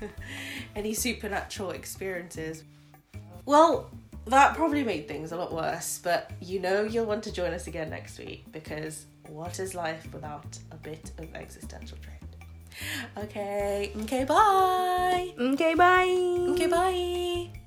[0.76, 2.64] any supernatural experiences.
[3.44, 3.90] Well,
[4.26, 7.68] that probably made things a lot worse, but you know you'll want to join us
[7.68, 12.16] again next week because what is life without a bit of existential dread?
[13.16, 15.32] Okay, okay, bye.
[15.38, 17.60] okay bye Okay, bye.